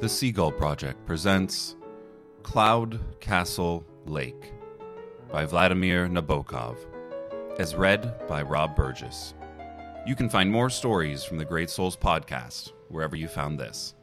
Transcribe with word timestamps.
The 0.00 0.08
Seagull 0.08 0.52
Project 0.52 1.04
presents 1.04 1.76
Cloud 2.42 3.00
Castle 3.20 3.84
Lake 4.06 4.50
by 5.30 5.44
Vladimir 5.44 6.08
Nabokov, 6.08 6.78
as 7.58 7.74
read 7.74 8.26
by 8.26 8.40
Rob 8.40 8.74
Burgess. 8.74 9.34
You 10.06 10.16
can 10.16 10.30
find 10.30 10.50
more 10.50 10.70
stories 10.70 11.22
from 11.22 11.36
the 11.36 11.44
Great 11.44 11.68
Souls 11.68 11.98
podcast 11.98 12.72
wherever 12.88 13.14
you 13.14 13.28
found 13.28 13.60
this. 13.60 13.94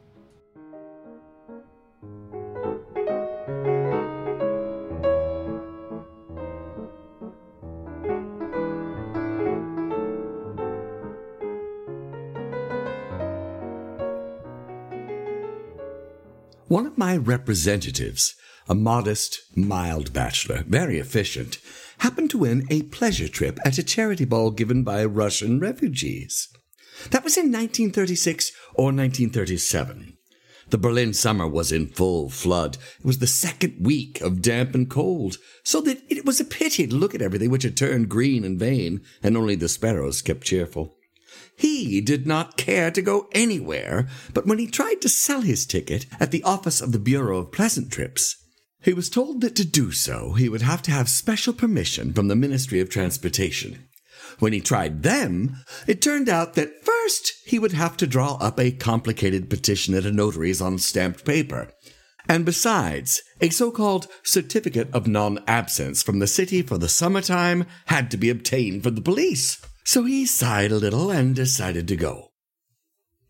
My 17.07 17.15
representatives, 17.15 18.35
a 18.67 18.75
modest, 18.75 19.39
mild 19.55 20.11
bachelor, 20.11 20.65
very 20.67 20.99
efficient, 20.99 21.57
happened 21.99 22.29
to 22.29 22.37
win 22.37 22.67
a 22.69 22.81
pleasure 22.81 23.29
trip 23.29 23.57
at 23.63 23.77
a 23.77 23.81
charity 23.81 24.25
ball 24.25 24.51
given 24.51 24.83
by 24.83 25.05
Russian 25.05 25.57
refugees. 25.57 26.49
That 27.11 27.23
was 27.23 27.37
in 27.37 27.45
1936 27.45 28.51
or 28.73 28.87
1937. 28.87 30.17
The 30.69 30.77
Berlin 30.77 31.13
summer 31.13 31.47
was 31.47 31.71
in 31.71 31.87
full 31.87 32.29
flood. 32.29 32.77
It 32.99 33.05
was 33.05 33.19
the 33.19 33.25
second 33.25 33.85
week 33.85 34.19
of 34.19 34.41
damp 34.41 34.75
and 34.75 34.89
cold, 34.89 35.37
so 35.63 35.79
that 35.79 36.01
it 36.09 36.25
was 36.25 36.41
a 36.41 36.43
pity 36.59 36.87
to 36.87 36.93
look 36.93 37.15
at 37.15 37.21
everything 37.21 37.49
which 37.49 37.63
had 37.63 37.77
turned 37.77 38.09
green 38.09 38.43
and 38.43 38.59
vain, 38.59 38.99
and 39.23 39.37
only 39.37 39.55
the 39.55 39.69
sparrows 39.69 40.21
kept 40.21 40.43
cheerful. 40.43 40.96
He 41.57 42.01
did 42.01 42.27
not 42.27 42.55
care 42.55 42.91
to 42.91 43.01
go 43.01 43.27
anywhere, 43.33 44.07
but 44.33 44.45
when 44.45 44.59
he 44.59 44.67
tried 44.67 45.01
to 45.01 45.09
sell 45.09 45.41
his 45.41 45.65
ticket 45.65 46.05
at 46.19 46.29
the 46.29 46.43
office 46.43 46.81
of 46.81 46.91
the 46.91 46.99
Bureau 46.99 47.39
of 47.39 47.51
Pleasant 47.51 47.91
Trips, 47.91 48.35
he 48.83 48.93
was 48.93 49.09
told 49.09 49.41
that 49.41 49.55
to 49.55 49.65
do 49.65 49.91
so 49.91 50.33
he 50.33 50.49
would 50.49 50.61
have 50.61 50.83
to 50.83 50.91
have 50.91 51.09
special 51.09 51.53
permission 51.53 52.13
from 52.13 52.27
the 52.27 52.35
Ministry 52.35 52.79
of 52.79 52.89
Transportation. 52.89 53.87
When 54.37 54.53
he 54.53 54.61
tried 54.61 55.01
them, 55.01 55.57
it 55.87 55.99
turned 55.99 56.29
out 56.29 56.53
that 56.53 56.85
first 56.85 57.33
he 57.45 57.57
would 57.57 57.71
have 57.71 57.97
to 57.97 58.07
draw 58.07 58.35
up 58.35 58.59
a 58.59 58.71
complicated 58.71 59.49
petition 59.49 59.95
at 59.95 60.05
a 60.05 60.11
notary's 60.11 60.61
on 60.61 60.77
stamped 60.77 61.25
paper. 61.25 61.71
And 62.29 62.45
besides, 62.45 63.23
a 63.41 63.49
so 63.49 63.71
called 63.71 64.07
certificate 64.21 64.89
of 64.93 65.07
non 65.07 65.39
absence 65.47 66.03
from 66.03 66.19
the 66.19 66.27
city 66.27 66.61
for 66.61 66.77
the 66.77 66.89
summertime 66.89 67.65
had 67.87 68.11
to 68.11 68.17
be 68.17 68.29
obtained 68.29 68.83
from 68.83 68.93
the 68.93 69.01
police. 69.01 69.59
So 69.87 70.03
he 70.03 70.25
sighed 70.25 70.73
a 70.73 70.75
little 70.75 71.11
and 71.11 71.33
decided 71.33 71.87
to 71.87 71.95
go. 71.95 72.33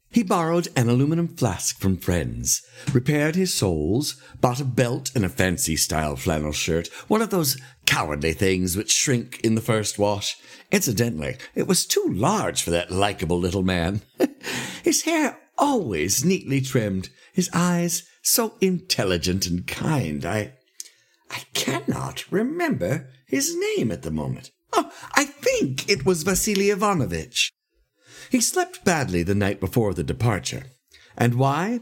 He 0.10 0.24
borrowed 0.24 0.70
an 0.76 0.90
aluminum 0.90 1.28
flask 1.28 1.78
from 1.80 1.98
friends, 1.98 2.64
repaired 2.92 3.36
his 3.36 3.54
soles, 3.54 4.20
bought 4.42 4.60
a 4.60 4.66
belt 4.66 5.12
and 5.14 5.24
a 5.24 5.30
fancy 5.30 5.76
style 5.76 6.16
flannel 6.16 6.52
shirt, 6.52 6.88
one 7.08 7.22
of 7.22 7.30
those 7.30 7.62
cowardly 7.86 8.34
things 8.34 8.76
which 8.76 8.92
shrink 8.92 9.40
in 9.42 9.54
the 9.54 9.62
first 9.62 10.00
wash. 10.00 10.36
Incidentally, 10.72 11.38
it 11.54 11.68
was 11.68 11.86
too 11.86 12.08
large 12.10 12.64
for 12.64 12.72
that 12.72 12.90
likable 12.90 13.38
little 13.38 13.62
man. 13.62 14.02
his 14.84 15.04
hair 15.04 15.38
always 15.60 16.26
neatly 16.26 16.60
trimmed, 16.60 17.10
his 17.34 17.52
eyes 17.54 18.02
so 18.24 18.56
intelligent 18.62 19.46
and 19.46 19.68
kind. 19.68 20.26
I, 20.26 20.54
I 21.30 21.44
cannot 21.54 22.32
remember 22.32 23.12
his 23.28 23.56
name 23.56 23.92
at 23.92 24.02
the 24.02 24.10
moment. 24.10 24.50
Oh, 24.74 24.92
I 25.14 25.26
think 25.26 25.90
it 25.90 26.06
was 26.06 26.24
Vasily 26.24 26.70
Ivanovitch. 26.70 27.52
He 28.30 28.42
slept 28.42 28.84
badly 28.84 29.24
the 29.24 29.36
night 29.36 29.60
before 29.60 29.94
the 29.94 30.04
departure. 30.04 30.66
And 31.18 31.36
why? 31.36 31.82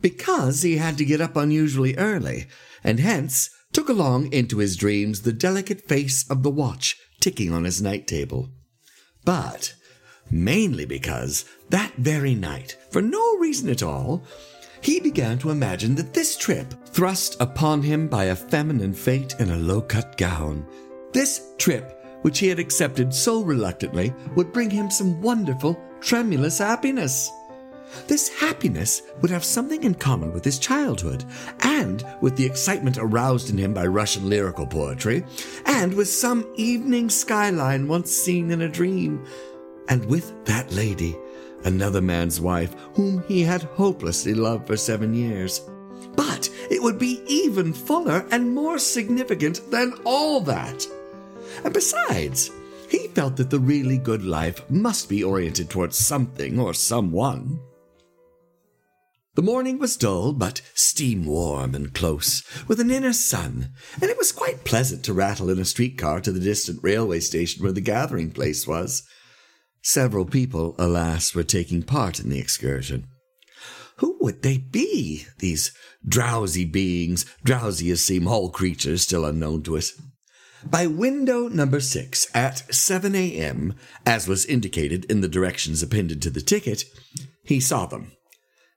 Because 0.00 0.62
he 0.62 0.78
had 0.78 0.98
to 0.98 1.04
get 1.04 1.20
up 1.20 1.36
unusually 1.36 1.96
early, 1.96 2.46
and 2.82 2.98
hence 2.98 3.50
took 3.72 3.88
along 3.88 4.32
into 4.32 4.58
his 4.58 4.76
dreams 4.76 5.22
the 5.22 5.32
delicate 5.32 5.88
face 5.88 6.28
of 6.30 6.42
the 6.42 6.50
watch 6.50 6.96
ticking 7.20 7.52
on 7.52 7.64
his 7.64 7.80
night 7.80 8.06
table. 8.06 8.50
But 9.24 9.74
mainly 10.30 10.84
because 10.84 11.44
that 11.70 11.92
very 11.96 12.34
night, 12.34 12.76
for 12.90 13.00
no 13.00 13.36
reason 13.38 13.68
at 13.68 13.82
all, 13.82 14.24
he 14.80 14.98
began 14.98 15.38
to 15.38 15.50
imagine 15.50 15.94
that 15.94 16.12
this 16.12 16.36
trip, 16.36 16.74
thrust 16.86 17.36
upon 17.40 17.82
him 17.82 18.08
by 18.08 18.24
a 18.24 18.36
feminine 18.36 18.92
fate 18.92 19.36
in 19.38 19.50
a 19.50 19.56
low 19.56 19.80
cut 19.80 20.16
gown, 20.16 20.66
this 21.12 21.52
trip 21.58 22.01
which 22.22 22.38
he 22.38 22.48
had 22.48 22.58
accepted 22.58 23.12
so 23.14 23.42
reluctantly, 23.42 24.12
would 24.34 24.52
bring 24.52 24.70
him 24.70 24.90
some 24.90 25.20
wonderful, 25.20 25.80
tremulous 26.00 26.58
happiness. 26.58 27.30
This 28.06 28.28
happiness 28.40 29.02
would 29.20 29.30
have 29.30 29.44
something 29.44 29.84
in 29.84 29.94
common 29.94 30.32
with 30.32 30.44
his 30.44 30.58
childhood, 30.58 31.24
and 31.60 32.04
with 32.20 32.36
the 32.36 32.46
excitement 32.46 32.96
aroused 32.98 33.50
in 33.50 33.58
him 33.58 33.74
by 33.74 33.86
Russian 33.86 34.28
lyrical 34.28 34.66
poetry, 34.66 35.24
and 35.66 35.92
with 35.92 36.08
some 36.08 36.50
evening 36.56 37.10
skyline 37.10 37.88
once 37.88 38.10
seen 38.10 38.50
in 38.50 38.62
a 38.62 38.68
dream, 38.68 39.26
and 39.88 40.04
with 40.06 40.32
that 40.46 40.72
lady, 40.72 41.16
another 41.64 42.00
man's 42.00 42.40
wife, 42.40 42.74
whom 42.94 43.22
he 43.28 43.42
had 43.42 43.62
hopelessly 43.62 44.34
loved 44.34 44.66
for 44.66 44.76
seven 44.76 45.12
years. 45.12 45.60
But 46.16 46.48
it 46.70 46.82
would 46.82 46.98
be 46.98 47.22
even 47.26 47.72
fuller 47.72 48.26
and 48.30 48.54
more 48.54 48.78
significant 48.78 49.70
than 49.70 49.94
all 50.04 50.40
that. 50.42 50.86
And 51.64 51.72
besides, 51.72 52.50
he 52.88 53.08
felt 53.08 53.36
that 53.36 53.50
the 53.50 53.58
really 53.58 53.98
good 53.98 54.24
life 54.24 54.68
must 54.70 55.08
be 55.08 55.24
oriented 55.24 55.70
towards 55.70 55.96
something 55.96 56.58
or 56.60 56.74
someone. 56.74 57.60
The 59.34 59.42
morning 59.42 59.78
was 59.78 59.96
dull, 59.96 60.34
but 60.34 60.60
steam 60.74 61.24
warm 61.24 61.74
and 61.74 61.94
close, 61.94 62.44
with 62.68 62.80
an 62.80 62.90
inner 62.90 63.14
sun, 63.14 63.72
and 64.00 64.10
it 64.10 64.18
was 64.18 64.30
quite 64.30 64.64
pleasant 64.64 65.04
to 65.04 65.14
rattle 65.14 65.48
in 65.48 65.58
a 65.58 65.64
streetcar 65.64 66.20
to 66.20 66.32
the 66.32 66.38
distant 66.38 66.80
railway 66.82 67.20
station 67.20 67.62
where 67.62 67.72
the 67.72 67.80
gathering 67.80 68.30
place 68.30 68.66
was. 68.66 69.04
Several 69.80 70.26
people, 70.26 70.74
alas, 70.78 71.34
were 71.34 71.44
taking 71.44 71.82
part 71.82 72.20
in 72.20 72.28
the 72.28 72.38
excursion. 72.38 73.06
Who 73.96 74.18
would 74.20 74.42
they 74.42 74.58
be, 74.58 75.24
these 75.38 75.72
drowsy 76.06 76.66
beings, 76.66 77.24
drowsy 77.42 77.90
as 77.90 78.02
seem 78.02 78.28
all 78.28 78.50
creatures 78.50 79.00
still 79.00 79.24
unknown 79.24 79.62
to 79.62 79.78
us? 79.78 79.92
By 80.64 80.86
window 80.86 81.48
number 81.48 81.80
six 81.80 82.28
at 82.34 82.74
7 82.74 83.14
a.m., 83.14 83.74
as 84.06 84.28
was 84.28 84.46
indicated 84.46 85.04
in 85.06 85.20
the 85.20 85.28
directions 85.28 85.82
appended 85.82 86.22
to 86.22 86.30
the 86.30 86.40
ticket, 86.40 86.84
he 87.44 87.58
saw 87.60 87.86
them. 87.86 88.12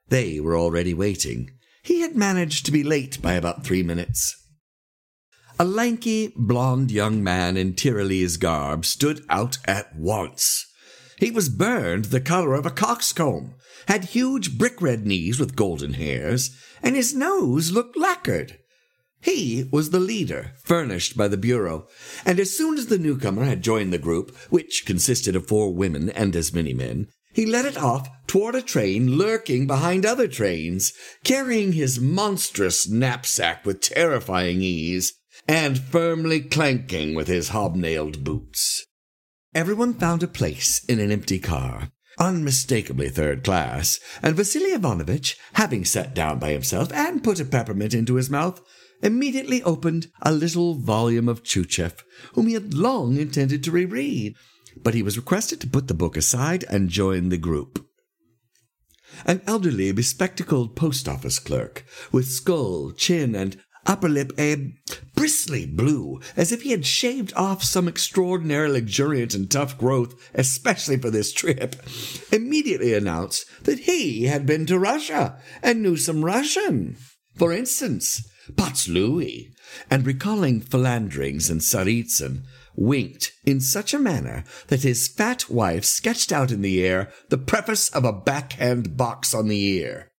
They 0.08 0.40
were 0.40 0.56
already 0.56 0.94
waiting. 0.94 1.50
He 1.82 2.00
had 2.00 2.16
managed 2.16 2.66
to 2.66 2.72
be 2.72 2.82
late 2.82 3.22
by 3.22 3.34
about 3.34 3.64
three 3.64 3.82
minutes. 3.82 4.34
A 5.58 5.64
lanky, 5.64 6.32
blond 6.36 6.90
young 6.90 7.22
man 7.22 7.56
in 7.56 7.74
Tyrolese 7.74 8.38
garb 8.38 8.84
stood 8.84 9.24
out 9.30 9.58
at 9.64 9.96
once. 9.96 10.66
He 11.18 11.30
was 11.30 11.48
burned 11.48 12.06
the 12.06 12.20
color 12.20 12.54
of 12.54 12.66
a 12.66 12.70
coxcomb, 12.70 13.54
had 13.88 14.06
huge 14.06 14.58
brick 14.58 14.82
red 14.82 15.06
knees 15.06 15.40
with 15.40 15.56
golden 15.56 15.94
hairs, 15.94 16.50
and 16.82 16.94
his 16.94 17.14
nose 17.14 17.70
looked 17.70 17.96
lacquered. 17.96 18.58
He 19.26 19.68
was 19.72 19.90
the 19.90 19.98
leader, 19.98 20.52
furnished 20.62 21.16
by 21.16 21.26
the 21.26 21.36
Bureau, 21.36 21.88
and 22.24 22.38
as 22.38 22.56
soon 22.56 22.78
as 22.78 22.86
the 22.86 22.96
newcomer 22.96 23.44
had 23.44 23.60
joined 23.60 23.92
the 23.92 23.98
group, 23.98 24.32
which 24.50 24.86
consisted 24.86 25.34
of 25.34 25.48
four 25.48 25.74
women 25.74 26.10
and 26.10 26.36
as 26.36 26.54
many 26.54 26.72
men, 26.72 27.08
he 27.32 27.44
led 27.44 27.64
it 27.64 27.76
off 27.76 28.08
toward 28.28 28.54
a 28.54 28.62
train 28.62 29.16
lurking 29.18 29.66
behind 29.66 30.06
other 30.06 30.28
trains, 30.28 30.92
carrying 31.24 31.72
his 31.72 31.98
monstrous 31.98 32.88
knapsack 32.88 33.66
with 33.66 33.80
terrifying 33.80 34.62
ease, 34.62 35.14
and 35.48 35.80
firmly 35.80 36.40
clanking 36.40 37.16
with 37.16 37.26
his 37.26 37.48
hobnailed 37.48 38.22
boots. 38.22 38.86
Everyone 39.56 39.94
found 39.94 40.22
a 40.22 40.28
place 40.28 40.84
in 40.84 41.00
an 41.00 41.10
empty 41.10 41.40
car, 41.40 41.90
unmistakably 42.16 43.08
third 43.08 43.42
class, 43.42 43.98
and 44.22 44.36
Vasily 44.36 44.72
Ivanovitch, 44.72 45.36
having 45.54 45.84
sat 45.84 46.14
down 46.14 46.38
by 46.38 46.52
himself 46.52 46.92
and 46.92 47.24
put 47.24 47.40
a 47.40 47.44
peppermint 47.44 47.92
into 47.92 48.14
his 48.14 48.30
mouth, 48.30 48.62
immediately 49.02 49.62
opened 49.62 50.08
a 50.22 50.32
little 50.32 50.74
volume 50.74 51.28
of 51.28 51.42
Tyutchev, 51.42 52.04
whom 52.34 52.46
he 52.46 52.54
had 52.54 52.74
long 52.74 53.16
intended 53.16 53.62
to 53.64 53.70
reread, 53.70 54.34
but 54.82 54.94
he 54.94 55.02
was 55.02 55.16
requested 55.16 55.60
to 55.60 55.68
put 55.68 55.88
the 55.88 55.94
book 55.94 56.16
aside 56.16 56.64
and 56.68 56.88
join 56.88 57.28
the 57.28 57.38
group. 57.38 57.86
An 59.24 59.40
elderly, 59.46 59.92
bespectacled 59.92 60.76
post 60.76 61.08
office 61.08 61.38
clerk, 61.38 61.84
with 62.12 62.26
skull, 62.26 62.92
chin, 62.92 63.34
and 63.34 63.56
upper 63.86 64.08
lip 64.08 64.32
a 64.38 64.74
bristly 65.14 65.64
blue, 65.64 66.20
as 66.36 66.52
if 66.52 66.62
he 66.62 66.72
had 66.72 66.84
shaved 66.84 67.32
off 67.34 67.62
some 67.62 67.88
extraordinary 67.88 68.68
luxuriant 68.68 69.34
and 69.34 69.50
tough 69.50 69.78
growth, 69.78 70.14
especially 70.34 70.98
for 70.98 71.10
this 71.10 71.32
trip, 71.32 71.76
immediately 72.32 72.92
announced 72.92 73.46
that 73.64 73.80
he 73.80 74.24
had 74.24 74.44
been 74.44 74.66
to 74.66 74.78
Russia 74.78 75.40
and 75.62 75.82
knew 75.82 75.96
some 75.96 76.24
Russian. 76.24 76.96
For 77.36 77.52
instance, 77.52 78.28
patzlui, 78.54 79.52
and 79.90 80.06
recalling 80.06 80.60
philanderings 80.60 81.50
and 81.50 81.60
Tsaritsyn, 81.60 82.44
winked 82.76 83.32
in 83.44 83.60
such 83.60 83.94
a 83.94 83.98
manner 83.98 84.44
that 84.68 84.82
his 84.82 85.08
fat 85.08 85.48
wife 85.50 85.84
sketched 85.84 86.30
out 86.30 86.52
in 86.52 86.62
the 86.62 86.84
air 86.84 87.10
the 87.28 87.38
preface 87.38 87.88
of 87.90 88.04
a 88.04 88.12
backhand 88.12 88.96
box 88.96 89.34
on 89.34 89.48
the 89.48 89.62
ear. 89.62 90.10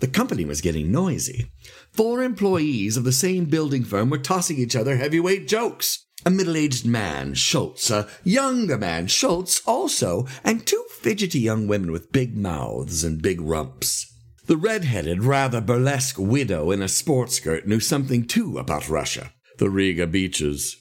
The 0.00 0.06
company 0.06 0.44
was 0.44 0.60
getting 0.60 0.92
noisy. 0.92 1.50
Four 1.92 2.22
employees 2.22 2.96
of 2.96 3.04
the 3.04 3.12
same 3.12 3.46
building 3.46 3.84
firm 3.84 4.10
were 4.10 4.18
tossing 4.18 4.58
each 4.58 4.76
other 4.76 4.96
heavyweight 4.96 5.48
jokes. 5.48 6.04
A 6.24 6.30
middle 6.30 6.56
aged 6.56 6.84
man, 6.84 7.34
Schultz, 7.34 7.90
a 7.90 8.08
younger 8.24 8.76
man, 8.76 9.06
Schultz 9.06 9.62
also, 9.66 10.26
and 10.44 10.66
two 10.66 10.84
fidgety 10.90 11.40
young 11.40 11.66
women 11.66 11.90
with 11.90 12.12
big 12.12 12.36
mouths 12.36 13.02
and 13.04 13.22
big 13.22 13.40
rumps. 13.40 14.06
The 14.48 14.56
red 14.56 14.84
headed, 14.84 15.24
rather 15.24 15.60
burlesque 15.60 16.18
widow 16.18 16.70
in 16.70 16.80
a 16.80 16.88
sports 16.88 17.34
skirt 17.34 17.68
knew 17.68 17.80
something 17.80 18.26
too 18.26 18.56
about 18.56 18.88
Russia, 18.88 19.34
the 19.58 19.68
Riga 19.68 20.06
beaches. 20.06 20.74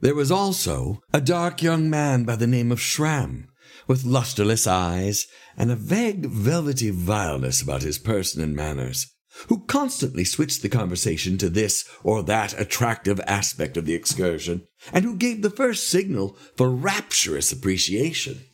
There 0.00 0.16
was 0.16 0.32
also 0.32 1.00
a 1.12 1.20
dark 1.20 1.62
young 1.62 1.88
man 1.88 2.24
by 2.24 2.34
the 2.34 2.48
name 2.48 2.72
of 2.72 2.80
Schramm, 2.80 3.46
with 3.86 4.04
lusterless 4.04 4.66
eyes 4.66 5.28
and 5.56 5.70
a 5.70 5.76
vague 5.76 6.26
velvety 6.26 6.90
vileness 6.90 7.62
about 7.62 7.82
his 7.82 7.98
person 7.98 8.42
and 8.42 8.56
manners, 8.56 9.14
who 9.46 9.64
constantly 9.66 10.24
switched 10.24 10.62
the 10.62 10.68
conversation 10.68 11.38
to 11.38 11.48
this 11.48 11.88
or 12.02 12.24
that 12.24 12.58
attractive 12.58 13.20
aspect 13.28 13.76
of 13.76 13.84
the 13.84 13.94
excursion, 13.94 14.66
and 14.92 15.04
who 15.04 15.14
gave 15.16 15.42
the 15.42 15.50
first 15.50 15.86
signal 15.86 16.36
for 16.56 16.68
rapturous 16.68 17.52
appreciation. 17.52 18.44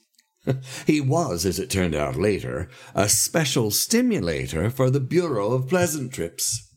he 0.86 1.00
was, 1.00 1.46
as 1.46 1.58
it 1.58 1.70
turned 1.70 1.94
out 1.94 2.16
later, 2.16 2.68
a 2.94 3.08
special 3.08 3.70
stimulator 3.70 4.70
for 4.70 4.90
the 4.90 5.00
Bureau 5.00 5.52
of 5.52 5.68
Pleasant 5.68 6.12
Trips. 6.12 6.68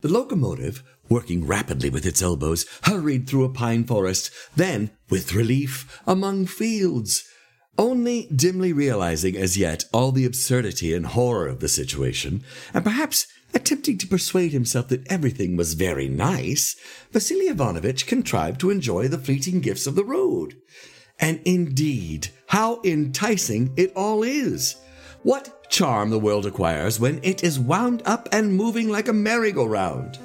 The 0.00 0.08
locomotive, 0.08 0.82
working 1.08 1.46
rapidly 1.46 1.90
with 1.90 2.06
its 2.06 2.22
elbows, 2.22 2.66
hurried 2.84 3.28
through 3.28 3.44
a 3.44 3.52
pine 3.52 3.84
forest, 3.84 4.30
then, 4.54 4.90
with 5.10 5.34
relief, 5.34 6.00
among 6.06 6.46
fields, 6.46 7.24
only 7.76 8.28
dimly 8.34 8.72
realizing 8.72 9.36
as 9.36 9.56
yet 9.56 9.84
all 9.92 10.12
the 10.12 10.24
absurdity 10.24 10.92
and 10.92 11.06
horror 11.06 11.48
of 11.48 11.60
the 11.60 11.68
situation, 11.68 12.44
and 12.74 12.84
perhaps 12.84 13.26
attempting 13.54 13.96
to 13.98 14.06
persuade 14.06 14.52
himself 14.52 14.88
that 14.88 15.10
everything 15.10 15.56
was 15.56 15.74
very 15.74 16.08
nice, 16.08 16.76
Vasily 17.12 17.46
Ivanovitch 17.46 18.06
contrived 18.06 18.60
to 18.60 18.70
enjoy 18.70 19.08
the 19.08 19.18
fleeting 19.18 19.60
gifts 19.60 19.86
of 19.86 19.94
the 19.94 20.04
road. 20.04 20.56
And 21.18 21.40
indeed, 21.44 22.28
how 22.46 22.80
enticing 22.84 23.72
it 23.76 23.92
all 23.94 24.22
is! 24.22 24.76
What 25.22 25.68
charm 25.68 26.10
the 26.10 26.18
world 26.18 26.46
acquires 26.46 27.00
when 27.00 27.20
it 27.22 27.42
is 27.42 27.58
wound 27.58 28.02
up 28.06 28.28
and 28.32 28.56
moving 28.56 28.88
like 28.88 29.08
a 29.08 29.12
merry-go-round! 29.12 30.18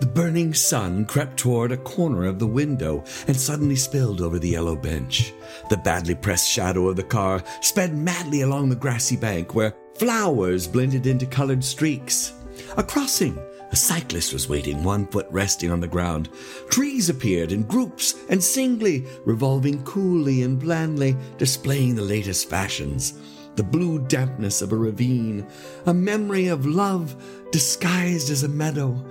The 0.00 0.06
burning 0.06 0.52
sun 0.52 1.06
crept 1.06 1.38
toward 1.38 1.72
a 1.72 1.78
corner 1.78 2.26
of 2.26 2.38
the 2.38 2.46
window 2.46 3.02
and 3.26 3.34
suddenly 3.34 3.76
spilled 3.76 4.20
over 4.20 4.38
the 4.38 4.50
yellow 4.50 4.76
bench. 4.76 5.32
The 5.70 5.78
badly 5.78 6.14
pressed 6.14 6.50
shadow 6.50 6.88
of 6.88 6.96
the 6.96 7.02
car 7.02 7.42
sped 7.62 7.96
madly 7.96 8.42
along 8.42 8.68
the 8.68 8.76
grassy 8.76 9.16
bank 9.16 9.54
where 9.54 9.74
flowers 9.94 10.66
blended 10.66 11.06
into 11.06 11.24
colored 11.24 11.64
streaks. 11.64 12.34
A 12.76 12.82
crossing. 12.82 13.38
A 13.72 13.76
cyclist 13.76 14.32
was 14.32 14.48
waiting, 14.48 14.82
one 14.82 15.06
foot 15.06 15.26
resting 15.30 15.70
on 15.70 15.80
the 15.80 15.88
ground. 15.88 16.28
Trees 16.70 17.08
appeared 17.08 17.52
in 17.52 17.64
groups 17.64 18.14
and 18.28 18.42
singly, 18.42 19.04
revolving 19.24 19.82
coolly 19.84 20.42
and 20.42 20.58
blandly, 20.58 21.16
displaying 21.36 21.94
the 21.94 22.02
latest 22.02 22.48
fashions. 22.48 23.14
The 23.56 23.62
blue 23.62 23.98
dampness 23.98 24.62
of 24.62 24.72
a 24.72 24.76
ravine, 24.76 25.46
a 25.86 25.94
memory 25.94 26.46
of 26.48 26.66
love 26.66 27.16
disguised 27.50 28.30
as 28.30 28.42
a 28.42 28.48
meadow 28.48 29.04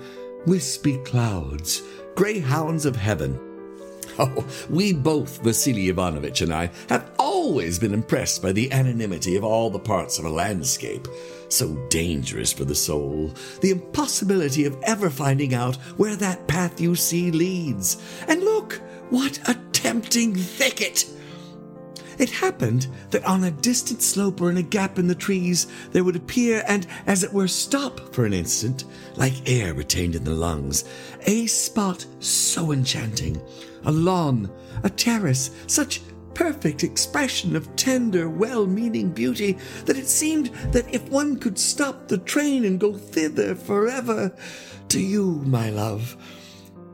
wispy 0.45 0.97
clouds, 0.99 1.81
greyhounds 2.15 2.85
of 2.85 2.95
heaven. 2.95 3.39
Oh, 4.17 4.45
we 4.69 4.93
both, 4.93 5.41
Vasily 5.41 5.89
Ivanovitch 5.89 6.41
and 6.41 6.53
I, 6.53 6.71
have 6.89 7.14
always 7.45 7.77
been 7.77 7.93
impressed 7.93 8.41
by 8.41 8.51
the 8.51 8.71
anonymity 8.71 9.35
of 9.35 9.43
all 9.43 9.69
the 9.69 9.77
parts 9.77 10.17
of 10.17 10.25
a 10.25 10.29
landscape. 10.29 11.07
So 11.47 11.75
dangerous 11.89 12.51
for 12.51 12.65
the 12.65 12.73
soul, 12.73 13.35
the 13.61 13.69
impossibility 13.69 14.65
of 14.65 14.81
ever 14.81 15.11
finding 15.11 15.53
out 15.53 15.75
where 15.95 16.15
that 16.15 16.47
path 16.47 16.81
you 16.81 16.95
see 16.95 17.29
leads. 17.29 18.01
And 18.27 18.41
look, 18.41 18.81
what 19.11 19.37
a 19.47 19.53
tempting 19.73 20.33
thicket! 20.33 21.05
It 22.17 22.31
happened 22.31 22.87
that 23.11 23.25
on 23.25 23.43
a 23.43 23.51
distant 23.51 24.01
slope 24.01 24.41
or 24.41 24.49
in 24.49 24.57
a 24.57 24.63
gap 24.63 24.97
in 24.97 25.05
the 25.05 25.13
trees 25.13 25.67
there 25.91 26.03
would 26.03 26.15
appear 26.15 26.63
and, 26.67 26.87
as 27.05 27.23
it 27.23 27.31
were, 27.31 27.47
stop 27.47 28.11
for 28.11 28.25
an 28.25 28.33
instant, 28.33 28.85
like 29.17 29.47
air 29.47 29.75
retained 29.75 30.15
in 30.15 30.23
the 30.23 30.33
lungs, 30.33 30.83
a 31.27 31.45
spot 31.45 32.07
so 32.17 32.71
enchanting, 32.71 33.39
a 33.83 33.91
lawn, 33.91 34.49
a 34.83 34.89
terrace, 34.89 35.51
such 35.67 36.01
perfect 36.35 36.83
expression 36.83 37.55
of 37.55 37.75
tender, 37.75 38.29
well 38.29 38.67
meaning 38.67 39.09
beauty 39.09 39.57
that 39.85 39.97
it 39.97 40.07
seemed 40.07 40.47
that 40.71 40.93
if 40.93 41.09
one 41.09 41.39
could 41.39 41.57
stop 41.57 42.07
the 42.07 42.19
train 42.19 42.65
and 42.65 42.79
go 42.79 42.93
thither 42.93 43.55
forever, 43.55 44.35
to 44.89 44.99
you, 44.99 45.41
my 45.45 45.69
love, 45.71 46.15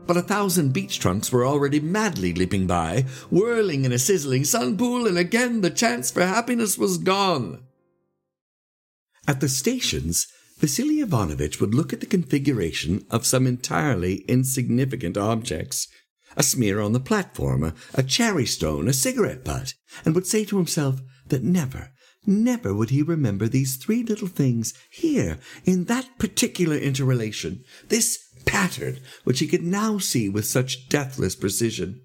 but 0.06 0.16
a 0.16 0.22
thousand 0.22 0.72
beech 0.72 0.98
trunks 0.98 1.30
were 1.30 1.44
already 1.44 1.80
madly 1.80 2.32
leaping 2.32 2.66
by, 2.66 3.04
whirling 3.30 3.84
in 3.84 3.92
a 3.92 3.98
sizzling 3.98 4.44
sun 4.44 4.78
pool, 4.78 5.06
and 5.06 5.18
again 5.18 5.60
the 5.60 5.70
chance 5.70 6.10
for 6.10 6.24
happiness 6.24 6.78
was 6.78 6.98
gone. 6.98 7.62
At 9.28 9.40
the 9.40 9.48
stations, 9.48 10.26
Vasily 10.58 11.00
Ivanovitch 11.00 11.60
would 11.60 11.74
look 11.74 11.92
at 11.92 12.00
the 12.00 12.06
configuration 12.06 13.04
of 13.10 13.26
some 13.26 13.46
entirely 13.46 14.24
insignificant 14.28 15.16
objects 15.16 15.88
a 16.36 16.42
smear 16.42 16.80
on 16.80 16.92
the 16.92 17.00
platform, 17.00 17.62
a, 17.62 17.74
a 17.94 18.02
cherry 18.02 18.46
stone, 18.46 18.88
a 18.88 18.92
cigarette 18.92 19.44
butt, 19.44 19.74
and 20.04 20.14
would 20.14 20.26
say 20.26 20.44
to 20.44 20.56
himself 20.56 21.00
that 21.26 21.42
never, 21.42 21.92
never 22.26 22.74
would 22.74 22.90
he 22.90 23.02
remember 23.02 23.48
these 23.48 23.76
three 23.76 24.02
little 24.02 24.28
things 24.28 24.74
here 24.90 25.38
in 25.64 25.84
that 25.84 26.18
particular 26.18 26.76
interrelation, 26.76 27.64
this 27.88 28.18
pattern 28.46 28.98
which 29.24 29.38
he 29.38 29.46
could 29.46 29.62
now 29.62 29.98
see 29.98 30.28
with 30.28 30.44
such 30.44 30.88
deathless 30.88 31.36
precision. 31.36 32.02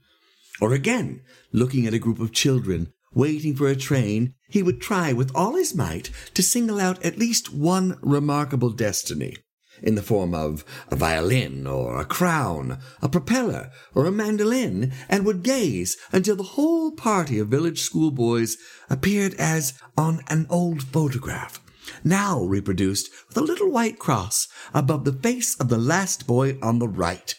Or 0.59 0.73
again, 0.73 1.21
looking 1.51 1.85
at 1.85 1.94
a 1.94 2.00
group 2.00 2.19
of 2.19 2.33
children 2.33 2.94
waiting 3.13 3.56
for 3.56 3.68
a 3.68 3.75
train, 3.75 4.33
he 4.50 4.62
would 4.62 4.81
try 4.81 5.13
with 5.13 5.31
all 5.35 5.56
his 5.56 5.73
might 5.73 6.12
to 6.33 6.44
single 6.44 6.80
out 6.80 7.03
at 7.03 7.18
least 7.18 7.53
one 7.53 7.97
remarkable 8.01 8.69
destiny 8.69 9.35
in 9.81 9.95
the 9.95 10.01
form 10.01 10.33
of 10.33 10.63
a 10.89 10.95
violin 10.95 11.68
or 11.68 12.00
a 12.00 12.06
crown, 12.06 12.79
a 13.01 13.09
propeller 13.09 13.71
or 13.94 14.06
a 14.06 14.12
mandolin, 14.12 14.91
and 15.09 15.25
would 15.25 15.44
gaze 15.44 15.97
until 16.11 16.35
the 16.35 16.44
whole 16.44 16.92
party 16.92 17.40
of 17.40 17.47
village 17.47 17.81
schoolboys 17.81 18.57
appeared 18.90 19.33
as 19.35 19.73
on 19.97 20.21
an 20.30 20.45
old 20.49 20.83
photograph 20.83 21.59
now 22.04 22.42
reproduced 22.42 23.09
with 23.28 23.37
a 23.37 23.42
little 23.42 23.71
white 23.71 23.99
cross 23.99 24.47
above 24.73 25.06
the 25.06 25.13
face 25.13 25.56
of 25.56 25.69
the 25.69 25.78
last 25.78 26.28
boy 26.28 26.57
on 26.61 26.80
the 26.80 26.87
right, 26.87 27.35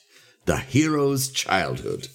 the 0.47 0.59
hero's 0.59 1.31
childhood. 1.31 2.09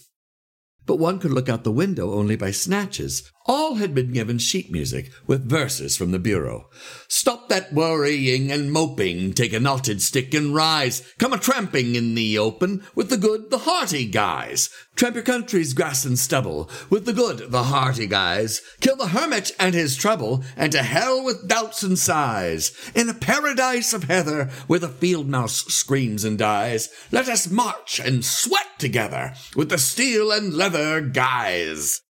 But 0.85 0.97
one 0.97 1.19
could 1.19 1.31
look 1.31 1.47
out 1.47 1.63
the 1.63 1.71
window 1.71 2.13
only 2.13 2.35
by 2.35 2.51
snatches, 2.51 3.31
all 3.45 3.75
had 3.75 3.93
been 3.93 4.13
given 4.13 4.37
sheet 4.37 4.71
music 4.71 5.11
with 5.27 5.49
verses 5.49 5.97
from 5.97 6.11
the 6.11 6.19
bureau. 6.19 6.69
Stop 7.07 7.49
that 7.49 7.73
worrying 7.73 8.51
and 8.51 8.71
moping, 8.71 9.33
take 9.33 9.53
a 9.53 9.59
knotted 9.59 10.01
stick 10.01 10.33
and 10.33 10.55
rise. 10.55 11.01
Come 11.19 11.33
a 11.33 11.37
tramping 11.37 11.95
in 11.95 12.15
the 12.15 12.37
open 12.37 12.83
with 12.95 13.09
the 13.09 13.17
good, 13.17 13.49
the 13.49 13.59
hearty 13.59 14.05
guys. 14.05 14.69
Tramp 14.95 15.15
your 15.15 15.23
country's 15.23 15.73
grass 15.73 16.05
and 16.05 16.17
stubble 16.17 16.69
with 16.89 17.05
the 17.05 17.13
good, 17.13 17.51
the 17.51 17.63
hearty 17.63 18.07
guys. 18.07 18.61
Kill 18.79 18.95
the 18.95 19.07
hermit 19.07 19.51
and 19.59 19.73
his 19.73 19.95
trouble, 19.95 20.43
and 20.55 20.71
to 20.71 20.83
hell 20.83 21.23
with 21.23 21.47
doubts 21.47 21.83
and 21.83 21.97
sighs. 21.97 22.71
In 22.93 23.09
a 23.09 23.13
paradise 23.13 23.93
of 23.93 24.03
heather 24.03 24.45
where 24.67 24.79
the 24.79 24.89
field 24.89 25.27
mouse 25.27 25.65
screams 25.65 26.23
and 26.23 26.37
dies, 26.37 26.89
let 27.11 27.27
us 27.27 27.49
march 27.49 27.99
and 27.99 28.23
sweat 28.23 28.67
together 28.77 29.33
with 29.55 29.69
the 29.69 29.77
steel 29.77 30.31
and 30.31 30.53
leather 30.53 31.01
guys. 31.01 32.02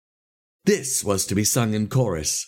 This 0.71 1.03
was 1.03 1.25
to 1.25 1.35
be 1.35 1.43
sung 1.43 1.73
in 1.73 1.89
chorus. 1.89 2.47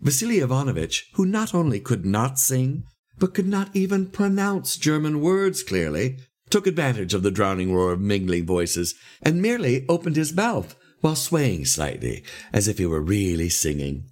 Vasily 0.00 0.38
Ivanovitch, 0.38 1.10
who 1.14 1.26
not 1.26 1.52
only 1.52 1.80
could 1.80 2.06
not 2.06 2.38
sing, 2.38 2.84
but 3.18 3.34
could 3.34 3.48
not 3.48 3.74
even 3.74 4.06
pronounce 4.06 4.76
German 4.76 5.20
words 5.20 5.64
clearly, 5.64 6.20
took 6.48 6.68
advantage 6.68 7.12
of 7.12 7.24
the 7.24 7.32
drowning 7.32 7.74
roar 7.74 7.90
of 7.90 8.00
mingling 8.00 8.46
voices 8.46 8.94
and 9.20 9.42
merely 9.42 9.84
opened 9.88 10.14
his 10.14 10.32
mouth 10.32 10.76
while 11.00 11.16
swaying 11.16 11.64
slightly, 11.64 12.22
as 12.52 12.68
if 12.68 12.78
he 12.78 12.86
were 12.86 13.00
really 13.00 13.48
singing. 13.48 14.04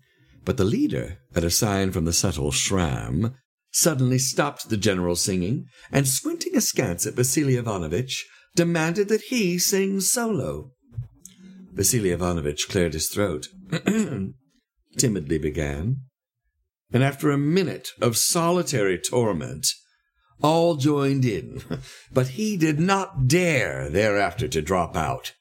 But 0.45 0.57
the 0.57 0.65
leader, 0.65 1.19
at 1.37 1.45
a 1.45 1.49
sign 1.49 1.93
from 1.93 2.07
the 2.07 2.13
subtle 2.13 2.51
Schramm, 2.51 3.37
suddenly 3.71 4.19
stopped 4.19 4.69
the 4.69 4.77
general 4.77 5.15
singing 5.15 5.67
and, 5.93 6.09
squinting 6.09 6.57
askance 6.57 7.07
at 7.07 7.15
Vasily 7.15 7.55
Ivanovitch, 7.55 8.27
demanded 8.57 9.07
that 9.11 9.27
he 9.31 9.61
sing 9.61 10.01
solo. 10.01 10.74
Vasily 11.75 12.11
Ivanovitch 12.11 12.69
cleared 12.69 12.95
his 12.95 13.09
throat, 13.09 13.49
timidly 14.97 15.39
began, 15.39 16.03
and 16.93 17.03
after 17.03 17.31
a 17.31 17.39
minute 17.39 17.91
of 18.01 18.17
solitary 18.17 18.97
torment, 18.97 19.67
all 20.41 20.77
joined 20.77 21.25
in, 21.25 21.63
but 22.13 22.29
he 22.29 22.57
did 22.57 22.79
not 22.79 23.27
dare 23.27 23.89
thereafter 23.89 24.47
to 24.47 24.63
drop 24.63 24.97
out. 24.97 25.33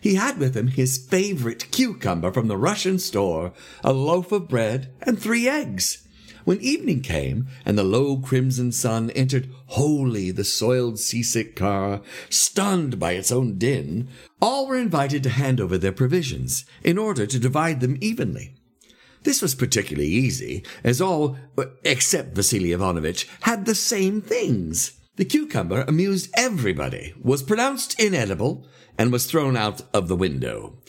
He 0.00 0.14
had 0.14 0.38
with 0.38 0.56
him 0.56 0.68
his 0.68 1.06
favorite 1.10 1.70
cucumber 1.70 2.32
from 2.32 2.48
the 2.48 2.56
Russian 2.56 2.98
store, 2.98 3.52
a 3.84 3.92
loaf 3.92 4.32
of 4.32 4.48
bread, 4.48 4.94
and 5.02 5.20
three 5.20 5.46
eggs. 5.46 6.06
When 6.50 6.60
evening 6.62 7.02
came 7.02 7.46
and 7.64 7.78
the 7.78 7.84
low 7.84 8.16
crimson 8.16 8.72
sun 8.72 9.10
entered 9.10 9.50
wholly 9.66 10.32
the 10.32 10.42
soiled 10.42 10.98
seasick 10.98 11.54
car, 11.54 12.02
stunned 12.28 12.98
by 12.98 13.12
its 13.12 13.30
own 13.30 13.56
din, 13.56 14.08
all 14.42 14.66
were 14.66 14.76
invited 14.76 15.22
to 15.22 15.30
hand 15.30 15.60
over 15.60 15.78
their 15.78 15.92
provisions 15.92 16.64
in 16.82 16.98
order 16.98 17.24
to 17.24 17.38
divide 17.38 17.78
them 17.78 17.98
evenly. 18.00 18.56
This 19.22 19.40
was 19.40 19.54
particularly 19.54 20.08
easy, 20.08 20.64
as 20.82 21.00
all, 21.00 21.36
uh, 21.56 21.66
except 21.84 22.34
Vasily 22.34 22.72
Ivanovitch, 22.72 23.28
had 23.42 23.64
the 23.64 23.76
same 23.76 24.20
things. 24.20 24.98
The 25.14 25.26
cucumber 25.26 25.84
amused 25.86 26.32
everybody, 26.34 27.14
was 27.22 27.44
pronounced 27.44 28.00
inedible, 28.00 28.66
and 28.98 29.12
was 29.12 29.26
thrown 29.26 29.56
out 29.56 29.82
of 29.94 30.08
the 30.08 30.16
window. 30.16 30.80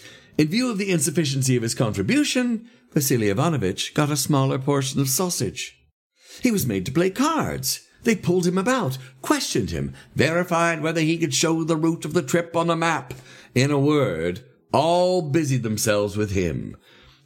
In 0.41 0.47
view 0.47 0.71
of 0.71 0.79
the 0.79 0.89
insufficiency 0.89 1.55
of 1.55 1.61
his 1.61 1.75
contribution, 1.75 2.67
Vasily 2.93 3.29
Ivanovitch 3.29 3.93
got 3.93 4.09
a 4.09 4.17
smaller 4.17 4.57
portion 4.57 4.99
of 4.99 5.07
sausage. 5.07 5.77
He 6.41 6.49
was 6.49 6.65
made 6.65 6.83
to 6.87 6.91
play 6.91 7.11
cards. 7.11 7.81
They 8.01 8.15
pulled 8.15 8.47
him 8.47 8.57
about, 8.57 8.97
questioned 9.21 9.69
him, 9.69 9.93
verified 10.15 10.81
whether 10.81 11.01
he 11.01 11.19
could 11.19 11.35
show 11.35 11.63
the 11.63 11.75
route 11.75 12.05
of 12.05 12.13
the 12.13 12.23
trip 12.23 12.55
on 12.55 12.71
a 12.71 12.75
map. 12.75 13.13
In 13.53 13.69
a 13.69 13.77
word, 13.77 14.43
all 14.73 15.21
busied 15.21 15.61
themselves 15.61 16.17
with 16.17 16.31
him. 16.31 16.75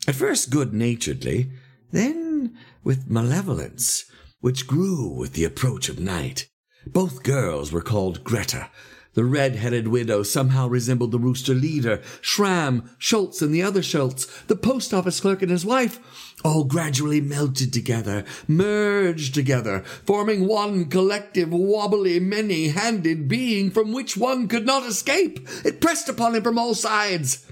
At 0.10 0.16
first 0.16 0.50
good 0.50 0.74
naturedly, 0.74 1.52
then 1.94 2.58
with 2.84 3.10
malevolence, 3.10 4.12
which 4.42 4.68
grew 4.68 5.08
with 5.08 5.36
the 5.36 5.46
approach 5.46 5.88
of 5.88 6.02
night. 6.02 6.50
Both 6.86 7.24
girls 7.24 7.72
were 7.72 7.82
called 7.82 8.26
Greta, 8.26 8.70
the 9.16 9.26
red-headed 9.26 9.88
widow 9.88 10.22
somehow 10.24 10.68
resembled 10.68 11.12
the 11.12 11.20
rooster 11.20 11.54
leader. 11.54 12.02
Schramm, 12.22 12.90
Schultz, 13.00 13.42
and 13.42 13.54
the 13.54 13.64
other 13.64 13.82
Schultz, 13.82 14.26
the 14.44 14.56
post 14.56 14.94
office 14.94 15.20
clerk 15.20 15.42
and 15.42 15.50
his 15.50 15.66
wife, 15.66 16.00
all 16.44 16.66
gradually 16.66 17.22
melted 17.22 17.74
together, 17.74 18.24
merged 18.48 19.34
together, 19.34 19.80
forming 20.06 20.48
one 20.48 20.86
collective, 20.86 21.52
wobbly, 21.52 22.20
many-handed 22.20 23.28
being 23.28 23.72
from 23.72 23.92
which 23.92 24.16
one 24.16 24.48
could 24.48 24.66
not 24.66 24.86
escape. 24.86 25.40
It 25.64 25.82
pressed 25.82 26.08
upon 26.08 26.36
him 26.36 26.44
from 26.44 26.60
all 26.60 26.76
sides. 26.76 27.46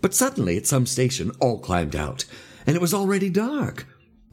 But 0.00 0.14
suddenly, 0.14 0.56
at 0.58 0.66
some 0.66 0.86
station, 0.86 1.32
all 1.40 1.58
climbed 1.58 1.96
out, 1.96 2.26
and 2.66 2.76
it 2.76 2.82
was 2.82 2.92
already 2.94 3.30
dark, 3.30 3.86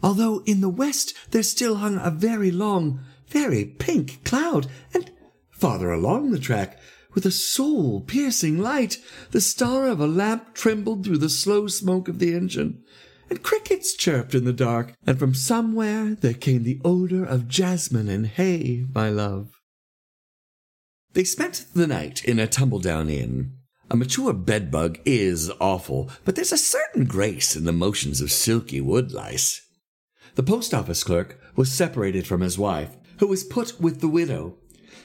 although 0.04 0.44
in 0.46 0.60
the 0.60 0.70
west 0.70 1.14
there 1.32 1.42
still 1.42 1.78
hung 1.78 1.98
a 1.98 2.12
very 2.12 2.52
long, 2.52 3.00
very 3.30 3.64
pink 3.64 4.24
cloud, 4.26 4.68
and 4.94 5.10
Farther 5.64 5.94
along 5.94 6.32
the 6.32 6.40
track, 6.40 6.78
with 7.14 7.26
a 7.26 7.32
soul 7.32 8.02
piercing 8.02 8.58
light, 8.58 8.98
the 9.32 9.40
star 9.40 9.88
of 9.88 10.02
a 10.02 10.08
lamp 10.08 10.54
trembled 10.54 11.06
through 11.06 11.20
the 11.20 11.30
slow 11.30 11.68
smoke 11.68 12.10
of 12.10 12.20
the 12.20 12.36
engine, 12.36 12.84
and 13.30 13.42
crickets 13.42 13.96
chirped 13.96 14.36
in 14.36 14.44
the 14.44 14.52
dark, 14.52 14.94
and 15.08 15.18
from 15.18 15.34
somewhere 15.34 16.16
there 16.16 16.34
came 16.34 16.64
the 16.64 16.82
odor 16.84 17.24
of 17.24 17.48
jasmine 17.48 18.10
and 18.10 18.28
hay, 18.28 18.86
my 18.94 19.08
love. 19.08 19.62
They 21.14 21.24
spent 21.24 21.68
the 21.74 21.88
night 21.88 22.26
in 22.26 22.40
a 22.40 22.48
tumble-down 22.48 23.10
inn. 23.10 23.54
A 23.90 23.96
mature 23.96 24.34
bedbug 24.34 25.00
is 25.06 25.50
awful, 25.62 26.12
but 26.26 26.36
there's 26.36 26.52
a 26.52 26.58
certain 26.58 27.06
grace 27.06 27.56
in 27.56 27.64
the 27.64 27.72
motions 27.72 28.20
of 28.20 28.34
silky 28.34 28.82
woodlice. 28.82 29.62
The 30.36 30.44
post 30.44 30.74
office 30.74 31.06
clerk 31.06 31.40
was 31.56 31.72
separated 31.72 32.28
from 32.28 32.42
his 32.42 32.58
wife, 32.60 32.98
who 33.20 33.28
was 33.28 33.46
put 33.46 33.80
with 33.80 34.02
the 34.02 34.10
widow, 34.10 34.58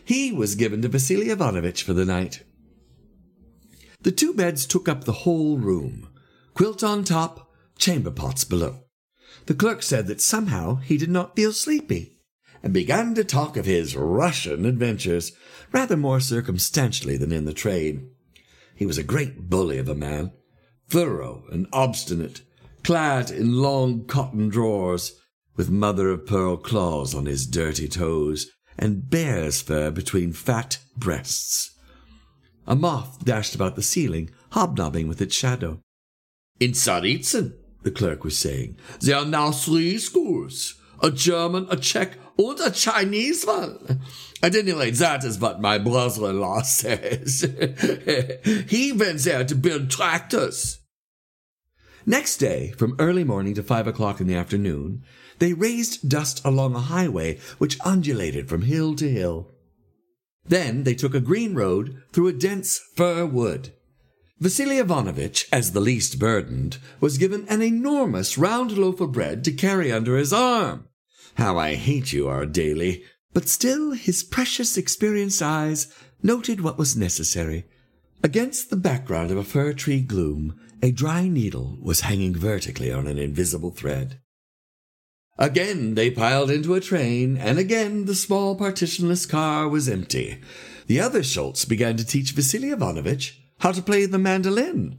he 0.09 0.33
was 0.33 0.55
given 0.55 0.81
to 0.81 0.89
Vasily 0.89 1.29
Ivanovitch 1.29 1.83
for 1.83 1.93
the 1.93 2.07
night. 2.07 2.43
The 4.01 4.11
two 4.11 4.33
beds 4.33 4.65
took 4.65 4.89
up 4.89 5.05
the 5.05 5.13
whole 5.13 5.59
room, 5.59 6.09
quilt 6.55 6.83
on 6.83 7.05
top, 7.05 7.53
chamber 7.77 8.11
pots 8.11 8.43
below. 8.43 8.85
The 9.45 9.53
clerk 9.53 9.83
said 9.83 10.07
that 10.07 10.23
somehow 10.23 10.77
he 10.77 10.97
did 10.97 11.11
not 11.11 11.37
feel 11.37 11.53
sleepy, 11.53 12.21
and 12.63 12.73
began 12.73 13.15
to 13.17 13.23
talk 13.23 13.59
of 13.59 13.67
his 13.67 13.95
Russian 13.97 14.65
adventures, 14.65 15.33
rather 15.73 15.95
more 15.95 16.21
circumstantially 16.21 17.19
than 17.19 17.31
in 17.31 17.45
the 17.45 17.53
trade. 17.53 18.09
He 18.75 18.87
was 18.87 18.97
a 18.97 19.03
great 19.03 19.51
bully 19.51 19.77
of 19.77 19.91
a 19.91 19.95
man, 19.95 20.33
thorough 20.89 21.45
and 21.53 21.67
obstinate, 21.71 22.41
clad 22.83 23.31
in 23.31 23.59
long 23.59 24.07
cotton 24.07 24.49
drawers, 24.49 25.21
with 25.55 25.69
mother 25.69 26.09
of 26.09 26.25
pearl 26.25 26.57
claws 26.57 27.15
on 27.15 27.27
his 27.27 27.47
dirty 27.47 27.89
toes, 27.89 28.51
and 28.79 29.11
bear's 29.11 29.61
fur 29.61 29.91
between 29.91 30.33
fat 30.33 30.79
breasts. 30.97 31.77
A 32.67 32.77
moth 32.77 33.25
dashed 33.25 33.55
about 33.55 33.77
the 33.77 33.83
ceiling, 33.83 34.31
hobnobbing 34.51 35.09
with 35.09 35.21
its 35.21 35.35
shadow. 35.35 35.81
In 36.61 36.73
Tsaritsyn, 36.73 37.55
the 37.83 37.91
clerk 37.91 38.25
was 38.25 38.39
saying, 38.39 38.77
there 39.01 39.17
are 39.17 39.25
now 39.25 39.53
three 39.53 39.99
schools 39.99 40.75
a 41.01 41.11
German, 41.11 41.67
a 41.71 41.77
Czech, 41.77 42.19
and 42.37 42.61
a 42.61 42.71
Chinese 42.71 43.45
one. 43.45 44.01
At 44.43 44.57
any 44.57 44.73
rate, 44.73 44.95
that 44.95 45.25
is 45.25 45.39
what 45.39 45.61
my 45.61 45.79
brother 45.79 46.31
in 46.31 46.41
law 46.41 46.63
says. 46.63 47.41
he 48.69 48.93
went 48.93 49.21
there 49.21 49.45
to 49.45 49.55
build 49.55 49.91
tractors. 49.91 50.81
Next 52.07 52.39
day, 52.39 52.73
from 52.79 52.97
early 52.99 53.25
morning 53.25 53.55
to 53.55 53.63
five 53.63 53.87
o'clock 53.87 54.21
in 54.21 54.27
the 54.27 54.35
afternoon, 54.35 55.05
they 55.39 55.53
raised 55.53 56.09
dust 56.09 56.41
along 56.45 56.75
a 56.75 56.81
highway 56.81 57.39
which 57.59 57.79
undulated 57.85 58.49
from 58.49 58.63
hill 58.63 58.95
to 58.97 59.11
hill. 59.11 59.51
Then 60.47 60.85
they 60.85 60.95
took 60.95 61.15
a 61.15 61.21
green 61.21 61.55
road 61.55 62.03
through 62.13 62.29
a 62.29 62.33
dense 62.33 62.81
fir 62.97 63.27
wood. 63.27 63.73
Vasily 64.41 64.79
Ivanovitch, 64.79 65.49
as 65.53 65.73
the 65.73 65.81
least 65.81 66.19
burdened, 66.19 66.79
was 67.01 67.19
given 67.19 67.47
an 67.49 67.61
enormous 67.61 68.39
round 68.39 68.79
loaf 68.79 69.01
of 69.01 69.13
bread 69.13 69.45
to 69.45 69.53
carry 69.53 69.91
under 69.93 70.17
his 70.17 70.33
arm. 70.33 70.89
How 71.35 71.59
I 71.59 71.75
hate 71.75 72.13
you, 72.13 72.29
our 72.29 72.47
daily! 72.47 73.03
But 73.33 73.49
still 73.49 73.93
his 73.93 74.23
precious 74.23 74.77
experienced 74.77 75.43
eyes 75.43 75.93
noted 76.23 76.61
what 76.61 76.79
was 76.79 76.97
necessary. 76.97 77.65
Against 78.23 78.71
the 78.71 78.77
background 78.77 79.31
of 79.31 79.37
a 79.37 79.45
fir 79.45 79.73
tree 79.73 80.01
gloom, 80.01 80.59
a 80.83 80.93
dry 80.93 81.29
needle 81.29 81.79
was 81.81 82.01
hanging 82.01 82.35
vertically 82.35 82.93
on 82.93 83.07
an 83.07 83.19
invisible 83.19 83.71
thread. 83.71 84.21
Again 85.39 85.95
they 85.95 86.11
piled 86.11 86.51
into 86.51 86.75
a 86.75 86.81
train, 86.81 87.37
and 87.37 87.59
again 87.59 88.07
the 88.07 88.15
small 88.17 88.57
partitionless 88.57 89.25
car 89.25 89.69
was 89.69 89.89
empty. 89.89 90.41
The 90.89 91.01
other 91.01 91.23
Schultz 91.23 91.65
began 91.65 91.97
to 91.97 92.05
teach 92.05 92.33
Vasily 92.33 92.71
Ivanovitch 92.71 93.41
how 93.61 93.71
to 93.73 93.83
play 93.83 94.07
the 94.07 94.19
mandolin. 94.19 94.99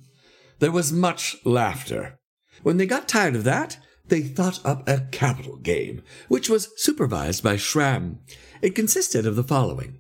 There 0.60 0.72
was 0.72 0.93
much 0.93 1.36
laughter. 1.43 2.17
When 2.63 2.77
they 2.77 2.86
got 2.86 3.08
tired 3.08 3.36
of 3.36 3.43
that, 3.43 3.79
they 4.08 4.22
thought 4.22 4.65
up 4.65 4.88
a 4.88 5.08
capital 5.12 5.58
game, 5.58 6.03
which 6.29 6.50
was 6.50 6.69
supervised 6.77 7.43
by 7.43 7.58
Schramm. 7.58 8.19
It 8.62 8.75
consisted 8.75 9.25
of 9.25 9.36
the 9.36 9.43
following. 9.43 10.00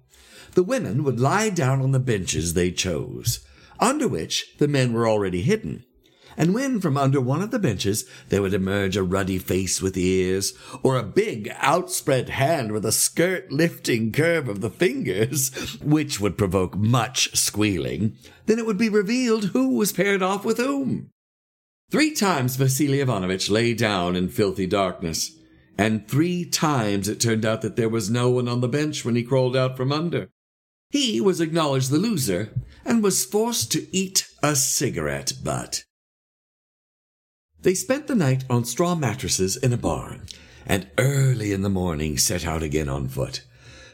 The 0.53 0.63
women 0.63 1.03
would 1.03 1.19
lie 1.19 1.49
down 1.49 1.81
on 1.81 1.91
the 1.91 1.99
benches 1.99 2.53
they 2.53 2.71
chose, 2.71 3.45
under 3.79 4.07
which 4.07 4.55
the 4.57 4.67
men 4.67 4.93
were 4.93 5.07
already 5.07 5.41
hidden 5.41 5.85
and 6.39 6.53
when 6.53 6.79
from 6.79 6.95
under 6.95 7.19
one 7.19 7.41
of 7.41 7.51
the 7.51 7.59
benches 7.59 8.05
there 8.29 8.41
would 8.41 8.53
emerge 8.53 8.95
a 8.95 9.03
ruddy 9.03 9.37
face 9.37 9.81
with 9.81 9.97
ears, 9.97 10.53
or 10.81 10.97
a 10.97 11.03
big 11.03 11.51
outspread 11.57 12.29
hand 12.29 12.71
with 12.71 12.85
a 12.85 12.93
skirt 12.93 13.51
lifting 13.51 14.13
curve 14.13 14.47
of 14.47 14.61
the 14.61 14.69
fingers, 14.69 15.49
which 15.83 16.21
would 16.21 16.37
provoke 16.37 16.77
much 16.77 17.35
squealing, 17.35 18.15
then 18.45 18.57
it 18.57 18.65
would 18.65 18.77
be 18.77 18.87
revealed 18.87 19.49
who 19.49 19.75
was 19.75 19.91
paired 19.91 20.23
off 20.23 20.45
with 20.45 20.57
whom. 20.57 21.09
Three 21.91 22.13
times 22.13 22.55
Vasily 22.55 23.01
Ivanovitch 23.01 23.49
lay 23.49 23.73
down 23.73 24.15
in 24.15 24.29
filthy 24.29 24.65
darkness, 24.65 25.37
and 25.77 26.07
three 26.07 26.45
times 26.45 27.09
it 27.09 27.19
turned 27.19 27.45
out 27.45 27.61
that 27.63 27.75
there 27.75 27.89
was 27.89 28.09
no 28.09 28.29
one 28.29 28.47
on 28.47 28.61
the 28.61 28.67
bench 28.69 29.03
when 29.03 29.15
he 29.15 29.23
crawled 29.23 29.57
out 29.57 29.75
from 29.75 29.91
under. 29.91 30.29
He 30.89 31.19
was 31.19 31.41
acknowledged 31.41 31.91
the 31.91 31.97
loser, 31.97 32.53
and 32.85 33.03
was 33.03 33.25
forced 33.25 33.73
to 33.73 33.93
eat 33.95 34.25
a 34.41 34.55
cigarette 34.55 35.33
butt. 35.43 35.83
They 37.61 37.73
spent 37.73 38.07
the 38.07 38.15
night 38.15 38.45
on 38.49 38.63
straw 38.63 38.95
mattresses 38.95 39.57
in 39.57 39.73
a 39.73 39.77
barn, 39.77 40.25
and 40.65 40.87
early 40.97 41.51
in 41.51 41.61
the 41.61 41.69
morning 41.69 42.17
set 42.17 42.45
out 42.45 42.63
again 42.63 42.87
on 42.87 43.09
foot. 43.09 43.43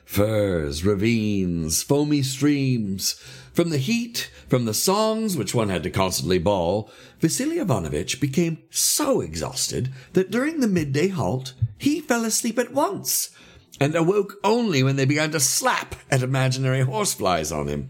Firs, 0.06 0.86
ravines, 0.86 1.82
foamy 1.82 2.22
streams. 2.22 3.14
From 3.54 3.72
the 3.72 3.80
heat, 3.80 4.30
from 4.48 4.66
the 4.66 4.74
songs 4.74 5.36
which 5.36 5.56
one 5.56 5.70
had 5.70 5.82
to 5.82 5.90
constantly 5.90 6.38
bawl, 6.38 6.92
Vasily 7.20 7.58
Ivanovitch 7.58 8.22
became 8.22 8.60
so 8.70 9.20
exhausted 9.20 9.92
that 10.14 10.30
during 10.30 10.60
the 10.60 10.68
midday 10.68 11.08
halt 11.08 11.54
he 11.80 12.02
fell 12.02 12.24
asleep 12.24 12.60
at 12.60 12.72
once, 12.72 13.32
and 13.80 13.96
awoke 13.96 14.36
only 14.44 14.84
when 14.84 14.96
they 14.96 15.06
began 15.06 15.32
to 15.32 15.40
slap 15.40 15.96
at 16.12 16.22
imaginary 16.22 16.82
horseflies 16.82 17.52
on 17.52 17.68
him. 17.68 17.90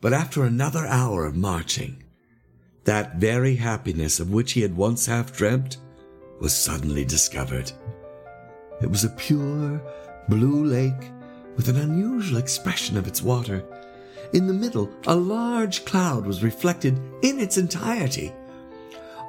But 0.00 0.12
after 0.12 0.42
another 0.42 0.86
hour 0.86 1.24
of 1.24 1.36
marching, 1.36 2.02
that 2.88 3.16
very 3.16 3.54
happiness 3.54 4.18
of 4.18 4.30
which 4.30 4.52
he 4.52 4.62
had 4.62 4.74
once 4.74 5.04
half 5.04 5.36
dreamt 5.36 5.76
was 6.40 6.56
suddenly 6.56 7.04
discovered. 7.04 7.70
It 8.80 8.88
was 8.88 9.04
a 9.04 9.10
pure, 9.10 9.78
blue 10.30 10.64
lake 10.64 11.10
with 11.54 11.68
an 11.68 11.76
unusual 11.76 12.38
expression 12.38 12.96
of 12.96 13.06
its 13.06 13.20
water. 13.20 13.62
In 14.32 14.46
the 14.46 14.54
middle, 14.54 14.88
a 15.06 15.14
large 15.14 15.84
cloud 15.84 16.24
was 16.24 16.42
reflected 16.42 16.98
in 17.20 17.38
its 17.38 17.58
entirety. 17.58 18.32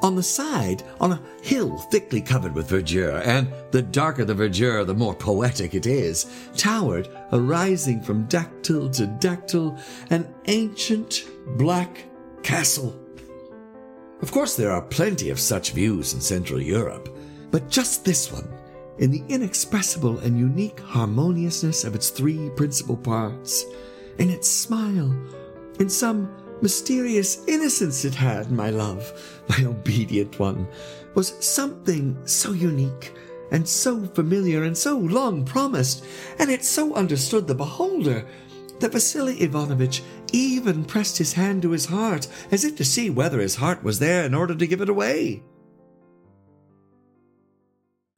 On 0.03 0.15
the 0.15 0.23
side, 0.23 0.83
on 1.01 1.11
a 1.11 1.21
hill 1.41 1.79
thickly 1.91 2.21
covered 2.21 2.55
with 2.55 2.69
verdure, 2.69 3.21
and 3.25 3.51
the 3.71 3.81
darker 3.81 4.23
the 4.23 4.33
verdure, 4.33 4.85
the 4.85 4.93
more 4.93 5.13
poetic 5.13 5.73
it 5.73 5.85
is, 5.85 6.27
towered, 6.55 7.09
arising 7.33 7.99
from 7.99 8.25
dactyl 8.27 8.89
to 8.91 9.05
dactyl, 9.19 9.77
an 10.11 10.33
ancient 10.45 11.25
black 11.57 12.05
castle. 12.41 12.97
Of 14.21 14.31
course, 14.33 14.55
there 14.55 14.71
are 14.71 14.81
plenty 14.81 15.29
of 15.29 15.39
such 15.39 15.71
views 15.71 16.13
in 16.13 16.19
Central 16.19 16.61
Europe, 16.61 17.07
but 17.51 17.69
just 17.69 18.03
this 18.03 18.31
one, 18.31 18.49
in 18.97 19.11
the 19.11 19.23
inexpressible 19.29 20.19
and 20.19 20.38
unique 20.38 20.81
harmoniousness 20.81 21.85
of 21.85 21.95
its 21.95 22.09
three 22.09 22.49
principal 22.57 22.97
parts, 22.97 23.63
in 24.17 24.29
its 24.29 24.49
smile, 24.49 25.15
in 25.79 25.89
some 25.89 26.29
mysterious 26.61 27.45
innocence 27.47 28.03
it 28.03 28.13
had, 28.13 28.51
my 28.51 28.69
love, 28.69 29.41
my 29.47 29.63
obedient 29.63 30.38
one, 30.38 30.67
was 31.15 31.33
something 31.39 32.17
so 32.27 32.51
unique 32.51 33.13
and 33.51 33.67
so 33.67 34.05
familiar 34.07 34.63
and 34.63 34.77
so 34.77 34.97
long 34.97 35.45
promised, 35.45 36.03
and 36.39 36.51
it 36.51 36.65
so 36.65 36.93
understood 36.93 37.47
the 37.47 37.55
beholder 37.55 38.25
that 38.79 38.91
Vasily 38.91 39.41
Ivanovitch 39.41 40.03
even 40.33 40.86
pressed 40.86 41.17
his 41.17 41.33
hand 41.33 41.62
to 41.62 41.71
his 41.71 41.86
heart 41.86 42.27
as 42.51 42.63
if 42.63 42.75
to 42.77 42.86
see 42.86 43.09
whether 43.09 43.39
his 43.39 43.55
heart 43.55 43.83
was 43.83 44.00
there 44.00 44.24
in 44.24 44.33
order 44.33 44.55
to 44.55 44.67
give 44.67 44.81
it 44.81 44.89
away. 44.89 45.43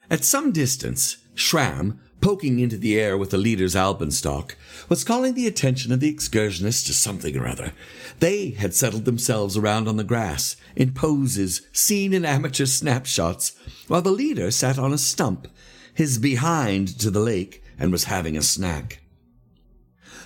At 0.10 0.26
some 0.26 0.52
distance, 0.52 1.18
Schramm, 1.36 2.00
poking 2.20 2.60
into 2.60 2.78
the 2.78 3.00
air 3.00 3.18
with 3.18 3.32
the 3.32 3.38
leader's 3.38 3.76
alpenstock, 3.76 4.56
was 4.90 5.04
calling 5.04 5.34
the 5.34 5.48
attention 5.48 5.92
of 5.92 6.00
the 6.00 6.14
excursionists 6.14 6.86
to 6.86 6.94
something 6.94 7.36
or 7.38 7.48
other. 7.48 7.74
They 8.20 8.52
had 8.52 8.74
settled 8.74 9.06
themselves 9.06 9.58
around 9.58 9.88
on 9.88 9.98
the 9.98 10.04
grass, 10.04 10.56
in 10.76 10.94
poses 10.94 11.62
seen 11.72 12.14
in 12.14 12.26
amateur 12.26 12.66
snapshots, 12.66 13.54
while 13.88 14.02
the 14.02 14.12
leader 14.12 14.52
sat 14.52 14.78
on 14.78 14.94
a 14.94 14.98
stump, 14.98 15.48
his 15.94 16.18
behind 16.18 17.00
to 17.00 17.10
the 17.10 17.20
lake, 17.20 17.64
and 17.80 17.92
was 17.92 18.06
having 18.06 18.38
a 18.38 18.42
snack. 18.42 19.01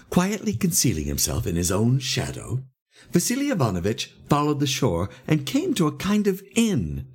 Quietly 0.10 0.54
concealing 0.54 1.06
himself 1.06 1.46
in 1.46 1.56
his 1.56 1.72
own 1.72 2.00
shadow, 2.00 2.64
Vasily 3.12 3.50
Ivanovitch 3.50 4.14
followed 4.30 4.60
the 4.60 4.68
shore 4.68 5.10
and 5.28 5.46
came 5.46 5.74
to 5.74 5.88
a 5.88 5.96
kind 5.98 6.28
of 6.28 6.44
inn. 6.56 7.08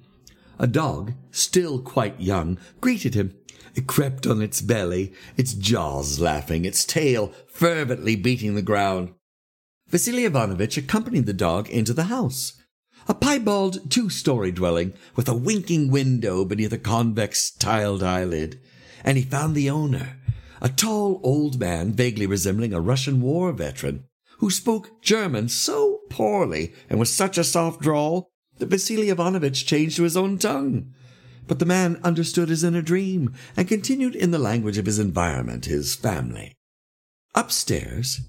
A 0.58 0.66
dog, 0.66 1.14
still 1.30 1.80
quite 1.80 2.20
young, 2.20 2.58
greeted 2.80 3.14
him. 3.14 3.34
It 3.74 3.86
crept 3.86 4.26
on 4.26 4.42
its 4.42 4.60
belly, 4.60 5.12
its 5.36 5.54
jaws 5.54 6.20
laughing, 6.20 6.64
its 6.64 6.84
tail 6.84 7.32
fervently 7.48 8.16
beating 8.16 8.54
the 8.54 8.62
ground. 8.62 9.14
Vasily 9.88 10.24
Ivanovitch 10.24 10.76
accompanied 10.76 11.26
the 11.26 11.32
dog 11.32 11.68
into 11.70 11.94
the 11.94 12.04
house. 12.04 12.60
A 13.08 13.14
piebald 13.14 13.90
two-story 13.90 14.52
dwelling 14.52 14.92
with 15.16 15.28
a 15.28 15.34
winking 15.34 15.90
window 15.90 16.44
beneath 16.44 16.72
a 16.72 16.78
convex 16.78 17.50
tiled 17.50 18.02
eyelid. 18.02 18.60
And 19.02 19.16
he 19.16 19.24
found 19.24 19.54
the 19.54 19.70
owner, 19.70 20.19
a 20.60 20.68
tall 20.68 21.20
old 21.22 21.58
man 21.58 21.92
vaguely 21.92 22.26
resembling 22.26 22.72
a 22.72 22.80
Russian 22.80 23.20
war 23.20 23.52
veteran, 23.52 24.04
who 24.38 24.50
spoke 24.50 25.02
German 25.02 25.48
so 25.48 26.00
poorly 26.10 26.74
and 26.88 26.98
with 26.98 27.08
such 27.08 27.38
a 27.38 27.44
soft 27.44 27.80
drawl 27.80 28.30
that 28.58 28.68
Vasily 28.68 29.08
Ivanovitch 29.08 29.66
changed 29.66 29.96
to 29.96 30.02
his 30.02 30.16
own 30.16 30.38
tongue. 30.38 30.92
But 31.46 31.58
the 31.58 31.66
man 31.66 32.00
understood 32.04 32.48
his 32.48 32.62
inner 32.62 32.82
dream 32.82 33.34
and 33.56 33.66
continued 33.66 34.14
in 34.14 34.30
the 34.30 34.38
language 34.38 34.78
of 34.78 34.86
his 34.86 34.98
environment, 34.98 35.66
his 35.66 35.94
family. 35.94 36.54
Upstairs 37.34 38.20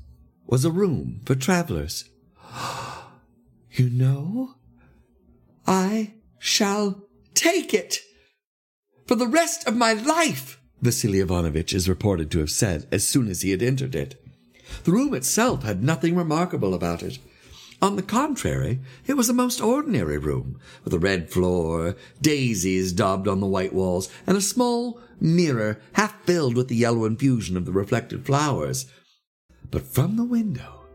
was 0.45 0.65
a 0.65 0.71
room 0.71 1.21
for 1.25 1.35
travelers. 1.35 2.05
You 3.73 3.89
know, 3.89 4.55
I 5.65 6.15
shall 6.39 7.07
take 7.33 7.73
it 7.73 7.99
for 9.07 9.15
the 9.15 9.27
rest 9.27 9.65
of 9.65 9.77
my 9.77 9.93
life. 9.93 10.60
Vasily 10.81 11.19
Ivanovitch 11.19 11.73
is 11.73 11.87
reported 11.87 12.31
to 12.31 12.39
have 12.39 12.49
said 12.49 12.87
as 12.91 13.05
soon 13.05 13.29
as 13.29 13.43
he 13.43 13.51
had 13.51 13.61
entered 13.61 13.93
it. 13.93 14.19
The 14.83 14.91
room 14.91 15.13
itself 15.13 15.63
had 15.63 15.83
nothing 15.83 16.15
remarkable 16.15 16.73
about 16.73 17.03
it. 17.03 17.19
On 17.83 17.95
the 17.95 18.01
contrary, 18.01 18.79
it 19.05 19.15
was 19.15 19.29
a 19.29 19.33
most 19.33 19.61
ordinary 19.61 20.17
room, 20.17 20.59
with 20.83 20.93
a 20.93 20.99
red 20.99 21.29
floor, 21.29 21.95
daisies 22.21 22.93
daubed 22.93 23.27
on 23.27 23.39
the 23.39 23.47
white 23.47 23.73
walls, 23.73 24.09
and 24.25 24.37
a 24.37 24.41
small 24.41 24.99
mirror 25.19 25.79
half 25.93 26.19
filled 26.25 26.55
with 26.55 26.67
the 26.67 26.75
yellow 26.75 27.05
infusion 27.05 27.57
of 27.57 27.65
the 27.65 27.71
reflected 27.71 28.25
flowers. 28.25 28.85
But 29.69 29.83
from 29.83 30.15
the 30.15 30.23
window, 30.23 30.85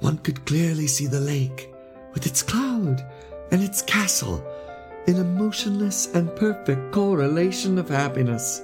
one 0.00 0.18
could 0.18 0.44
clearly 0.44 0.86
see 0.88 1.06
the 1.06 1.20
lake, 1.20 1.72
with 2.14 2.26
its 2.26 2.42
cloud 2.42 3.04
and 3.52 3.62
its 3.62 3.82
castle, 3.82 4.44
in 5.06 5.18
a 5.18 5.24
motionless 5.24 6.12
and 6.14 6.34
perfect 6.34 6.92
correlation 6.92 7.78
of 7.78 7.88
happiness 7.88 8.62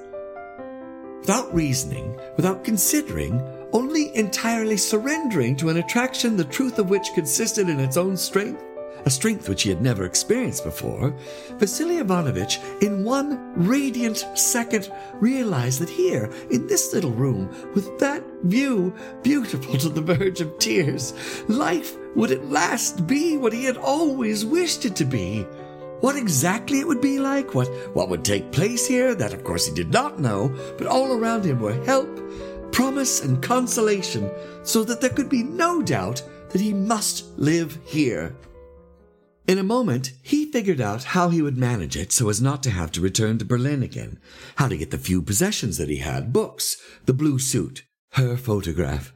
without 1.22 1.54
reasoning, 1.54 2.18
without 2.36 2.64
considering, 2.64 3.40
only 3.72 4.14
entirely 4.16 4.76
surrendering 4.76 5.54
to 5.54 5.68
an 5.68 5.76
attraction 5.76 6.36
the 6.36 6.44
truth 6.44 6.80
of 6.80 6.90
which 6.90 7.14
consisted 7.14 7.68
in 7.68 7.78
its 7.78 7.96
own 7.96 8.16
strength, 8.16 8.60
a 9.04 9.10
strength 9.10 9.48
which 9.48 9.62
he 9.62 9.68
had 9.68 9.80
never 9.80 10.04
experienced 10.04 10.64
before, 10.64 11.14
Vasily 11.58 11.98
Ivanovitch, 11.98 12.58
in 12.80 13.04
one 13.04 13.52
radiant 13.54 14.24
second, 14.34 14.92
realized 15.14 15.80
that 15.80 15.88
here, 15.88 16.28
in 16.50 16.66
this 16.66 16.92
little 16.92 17.12
room, 17.12 17.48
with 17.72 17.98
that 18.00 18.24
view 18.42 18.92
beautiful 19.22 19.78
to 19.78 19.88
the 19.90 20.00
verge 20.00 20.40
of 20.40 20.58
tears, 20.58 21.14
life 21.48 21.96
would 22.16 22.32
at 22.32 22.50
last 22.50 23.06
be 23.06 23.36
what 23.36 23.52
he 23.52 23.64
had 23.64 23.76
always 23.76 24.44
wished 24.44 24.84
it 24.84 24.96
to 24.96 25.04
be. 25.04 25.46
What 26.02 26.16
exactly 26.16 26.80
it 26.80 26.88
would 26.88 27.00
be 27.00 27.20
like, 27.20 27.54
what, 27.54 27.68
what 27.94 28.08
would 28.08 28.24
take 28.24 28.50
place 28.50 28.88
here, 28.88 29.14
that 29.14 29.32
of 29.32 29.44
course 29.44 29.68
he 29.68 29.72
did 29.72 29.92
not 29.92 30.18
know, 30.18 30.48
but 30.76 30.88
all 30.88 31.12
around 31.12 31.44
him 31.44 31.60
were 31.60 31.80
help, 31.84 32.20
promise, 32.72 33.22
and 33.22 33.40
consolation, 33.40 34.28
so 34.64 34.82
that 34.82 35.00
there 35.00 35.10
could 35.10 35.28
be 35.28 35.44
no 35.44 35.80
doubt 35.80 36.20
that 36.50 36.60
he 36.60 36.72
must 36.74 37.38
live 37.38 37.78
here. 37.84 38.34
In 39.46 39.58
a 39.58 39.62
moment, 39.62 40.10
he 40.22 40.50
figured 40.50 40.80
out 40.80 41.04
how 41.04 41.28
he 41.28 41.40
would 41.40 41.56
manage 41.56 41.96
it 41.96 42.10
so 42.10 42.28
as 42.28 42.42
not 42.42 42.64
to 42.64 42.70
have 42.70 42.90
to 42.92 43.00
return 43.00 43.38
to 43.38 43.44
Berlin 43.44 43.84
again, 43.84 44.18
how 44.56 44.66
to 44.66 44.76
get 44.76 44.90
the 44.90 44.98
few 44.98 45.22
possessions 45.22 45.78
that 45.78 45.88
he 45.88 45.98
had 45.98 46.32
books, 46.32 46.78
the 47.06 47.14
blue 47.14 47.38
suit, 47.38 47.84
her 48.14 48.36
photograph. 48.36 49.12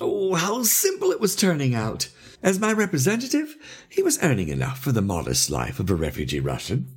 Oh, 0.00 0.34
how 0.34 0.64
simple 0.64 1.12
it 1.12 1.20
was 1.20 1.36
turning 1.36 1.72
out! 1.72 2.08
As 2.42 2.58
my 2.58 2.72
representative, 2.72 3.56
he 3.88 4.02
was 4.02 4.22
earning 4.22 4.48
enough 4.48 4.78
for 4.78 4.92
the 4.92 5.02
modest 5.02 5.50
life 5.50 5.78
of 5.78 5.90
a 5.90 5.94
refugee 5.94 6.40
Russian. 6.40 6.94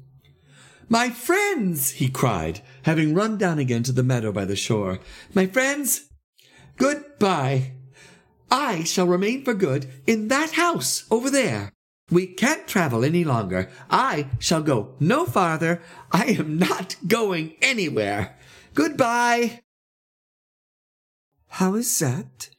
My 0.89 1.10
friends, 1.10 1.91
he 1.91 2.10
cried, 2.10 2.62
having 2.84 3.13
run 3.13 3.38
down 3.38 3.60
again 3.60 3.84
to 3.84 3.91
the 3.91 4.03
meadow 4.03 4.32
by 4.32 4.45
the 4.45 4.56
shore. 4.56 4.99
My 5.34 5.47
friends, 5.47 6.10
goodbye. 6.77 7.73
I 8.51 8.84
shall 8.84 9.08
remain 9.08 9.43
for 9.43 9.53
good 9.53 9.88
in 10.06 10.27
that 10.27 10.51
house 10.51 11.06
over 11.10 11.29
there. 11.29 11.73
We 12.12 12.27
can't 12.27 12.67
travel 12.67 13.03
any 13.03 13.23
longer. 13.23 13.69
I 13.89 14.27
shall 14.39 14.62
go 14.62 14.95
no 14.99 15.25
farther. 15.25 15.82
I 16.12 16.25
am 16.25 16.58
not 16.58 16.95
going 17.08 17.56
anywhere. 17.62 18.38
Goodbye. 18.73 19.62
How 21.47 21.75
is 21.75 21.97
that? 21.99 22.49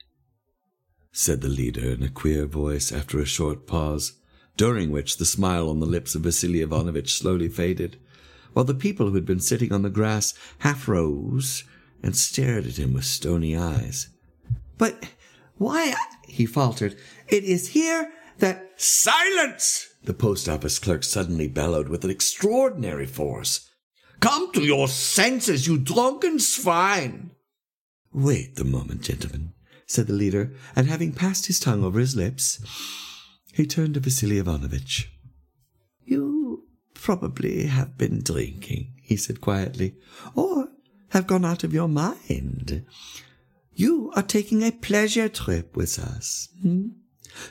Said 1.17 1.41
the 1.41 1.49
leader 1.49 1.93
in 1.93 2.03
a 2.03 2.09
queer 2.09 2.45
voice 2.45 2.91
after 2.91 3.21
a 3.21 3.25
short 3.25 3.69
pause, 3.69 4.15
during 4.57 4.91
which 4.91 5.17
the 5.17 5.25
smile 5.25 5.71
on 5.71 5.79
the 5.79 5.87
lips 5.87 6.17
of 6.17 6.23
Vasily 6.23 6.61
Ivanovitch 6.61 7.15
slowly 7.15 7.49
faded, 7.49 7.97
while 8.53 8.65
the 8.65 8.75
people 8.75 9.09
who 9.09 9.15
had 9.15 9.25
been 9.25 9.39
sitting 9.39 9.73
on 9.73 9.83
the 9.83 9.91
grass 9.91 10.35
half 10.59 10.89
rose 10.89 11.63
and 12.03 12.17
stared 12.17 12.67
at 12.67 12.81
him 12.81 12.95
with 12.95 13.05
stony 13.05 13.57
eyes. 13.57 14.09
But 14.77 15.09
why, 15.57 15.95
he 16.27 16.47
faltered, 16.47 16.97
it 17.29 17.45
is 17.45 17.69
here 17.69 18.13
that. 18.39 18.73
Silence! 18.77 19.95
The 20.03 20.15
post 20.15 20.49
office 20.49 20.81
clerk 20.81 21.05
suddenly 21.05 21.47
bellowed 21.47 21.89
with 21.89 22.05
an 22.05 22.11
extraordinary 22.11 23.07
force. 23.07 23.71
Come 24.19 24.51
to 24.53 24.63
your 24.63 24.89
senses, 24.89 25.69
you 25.69 25.79
drunken 25.79 26.41
swine! 26.41 27.31
Wait 28.13 28.57
the 28.57 28.65
moment, 28.65 29.03
gentlemen, 29.03 29.54
said 29.87 30.07
the 30.07 30.13
leader, 30.13 30.53
and 30.75 30.89
having 30.89 31.13
passed 31.13 31.47
his 31.47 31.61
tongue 31.61 31.85
over 31.85 31.99
his 31.99 32.17
lips, 32.17 32.61
he 33.53 33.67
turned 33.67 33.95
to 33.95 34.01
Vasily 34.01 34.39
Ivanovitch. 34.39 35.11
You 36.05 36.65
probably 36.95 37.67
have 37.67 37.97
been 37.99 38.23
drinking, 38.23 38.95
he 39.03 39.17
said 39.17 39.41
quietly, 39.41 39.95
or 40.35 40.69
have 41.11 41.27
gone 41.27 41.45
out 41.45 41.65
of 41.65 41.73
your 41.73 41.89
mind. 41.89 42.85
You 43.73 44.13
are 44.17 44.23
taking 44.23 44.63
a 44.63 44.73
pleasure 44.73 45.29
trip 45.29 45.77
with 45.77 45.99
us. 45.99 46.49
Hmm? 46.63 46.89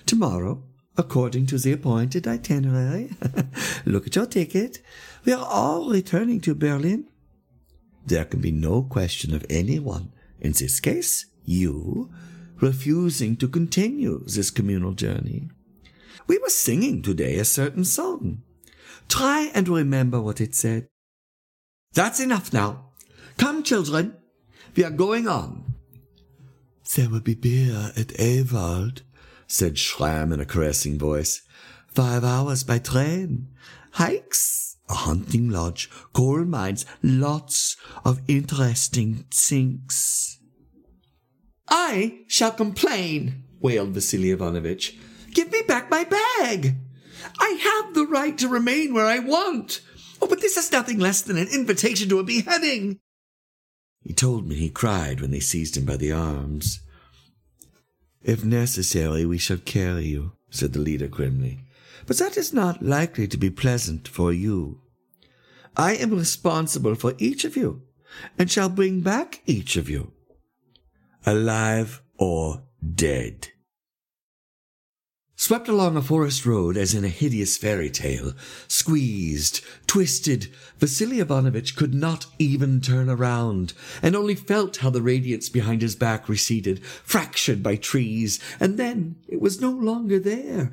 Tomorrow, 0.05 0.63
according 0.97 1.45
to 1.47 1.57
the 1.57 1.73
appointed 1.73 2.27
itinerary, 2.27 3.11
look 3.85 4.07
at 4.07 4.15
your 4.15 4.25
ticket. 4.25 4.79
We 5.25 5.33
are 5.33 5.45
all 5.45 5.89
returning 5.89 6.39
to 6.41 6.55
Berlin. 6.55 7.07
There 8.05 8.25
can 8.25 8.41
be 8.41 8.51
no 8.51 8.83
question 8.83 9.33
of 9.33 9.45
anyone, 9.49 10.11
in 10.39 10.51
this 10.51 10.79
case, 10.79 11.25
you, 11.45 12.11
refusing 12.59 13.35
to 13.37 13.47
continue 13.47 14.23
this 14.25 14.51
communal 14.51 14.93
journey. 14.93 15.49
We 16.27 16.37
were 16.37 16.49
singing 16.49 17.01
today 17.01 17.37
a 17.37 17.45
certain 17.45 17.85
song. 17.85 18.43
Try 19.09 19.51
and 19.53 19.67
remember 19.67 20.21
what 20.21 20.39
it 20.39 20.55
said. 20.55 20.87
That's 21.93 22.19
enough 22.19 22.53
now. 22.53 22.91
Come, 23.37 23.63
children. 23.63 24.15
We 24.75 24.83
are 24.83 24.89
going 24.89 25.27
on. 25.27 25.75
There 26.95 27.09
will 27.09 27.21
be 27.21 27.35
beer 27.35 27.91
at 27.95 28.19
Ewald, 28.19 29.03
said 29.47 29.77
Schramm 29.77 30.31
in 30.31 30.39
a 30.39 30.45
caressing 30.45 30.97
voice. 30.97 31.41
Five 31.87 32.23
hours 32.23 32.63
by 32.63 32.79
train. 32.79 33.49
Hikes, 33.93 34.77
a 34.89 34.93
hunting 34.93 35.49
lodge, 35.49 35.89
coal 36.13 36.45
mines, 36.45 36.85
lots 37.03 37.77
of 38.03 38.21
interesting 38.27 39.25
things. 39.31 40.39
I 41.67 42.19
shall 42.27 42.51
complain, 42.51 43.43
wailed 43.59 43.89
Vasily 43.89 44.31
Ivanovitch. 44.31 44.97
Give 45.33 45.51
me 45.51 45.61
back 45.67 45.89
my 45.89 46.03
bag. 46.03 46.75
I 47.39 47.49
have 47.49 47.93
the 47.93 48.05
right 48.05 48.37
to 48.37 48.47
remain 48.47 48.93
where 48.93 49.05
I 49.05 49.19
want. 49.19 49.81
Oh, 50.21 50.27
but 50.27 50.41
this 50.41 50.57
is 50.57 50.71
nothing 50.71 50.99
less 50.99 51.21
than 51.21 51.37
an 51.37 51.47
invitation 51.47 52.09
to 52.09 52.19
a 52.19 52.23
beheading. 52.23 52.99
He 54.01 54.13
told 54.13 54.47
me 54.47 54.55
he 54.55 54.69
cried 54.69 55.21
when 55.21 55.31
they 55.31 55.39
seized 55.39 55.77
him 55.77 55.85
by 55.85 55.97
the 55.97 56.11
arms. 56.11 56.81
If 58.21 58.43
necessary, 58.43 59.25
we 59.25 59.37
shall 59.37 59.57
carry 59.57 60.05
you, 60.05 60.33
said 60.49 60.73
the 60.73 60.79
leader 60.79 61.07
grimly. 61.07 61.59
But 62.05 62.17
that 62.17 62.37
is 62.37 62.53
not 62.53 62.83
likely 62.83 63.27
to 63.27 63.37
be 63.37 63.49
pleasant 63.49 64.07
for 64.07 64.31
you. 64.31 64.81
I 65.75 65.95
am 65.95 66.11
responsible 66.11 66.95
for 66.95 67.15
each 67.17 67.45
of 67.45 67.57
you, 67.57 67.81
and 68.37 68.51
shall 68.51 68.69
bring 68.69 69.01
back 69.01 69.41
each 69.45 69.75
of 69.75 69.89
you, 69.89 70.11
alive 71.25 72.01
or 72.17 72.63
dead. 72.95 73.49
Swept 75.35 75.67
along 75.67 75.97
a 75.97 76.01
forest 76.01 76.45
road 76.45 76.77
as 76.77 76.93
in 76.93 77.03
a 77.03 77.09
hideous 77.09 77.57
fairy 77.57 77.89
tale, 77.89 78.33
squeezed, 78.69 79.59
twisted, 79.87 80.47
Vasily 80.77 81.19
Ivanovitch 81.19 81.75
could 81.75 81.93
not 81.93 82.27
even 82.39 82.79
turn 82.79 83.09
around, 83.09 83.73
and 84.01 84.15
only 84.15 84.35
felt 84.35 84.77
how 84.77 84.89
the 84.89 85.01
radiance 85.01 85.49
behind 85.49 85.81
his 85.81 85.97
back 85.97 86.29
receded, 86.29 86.81
fractured 86.85 87.61
by 87.61 87.75
trees, 87.75 88.39
and 88.59 88.77
then 88.77 89.17
it 89.27 89.41
was 89.41 89.59
no 89.59 89.71
longer 89.71 90.17
there, 90.17 90.71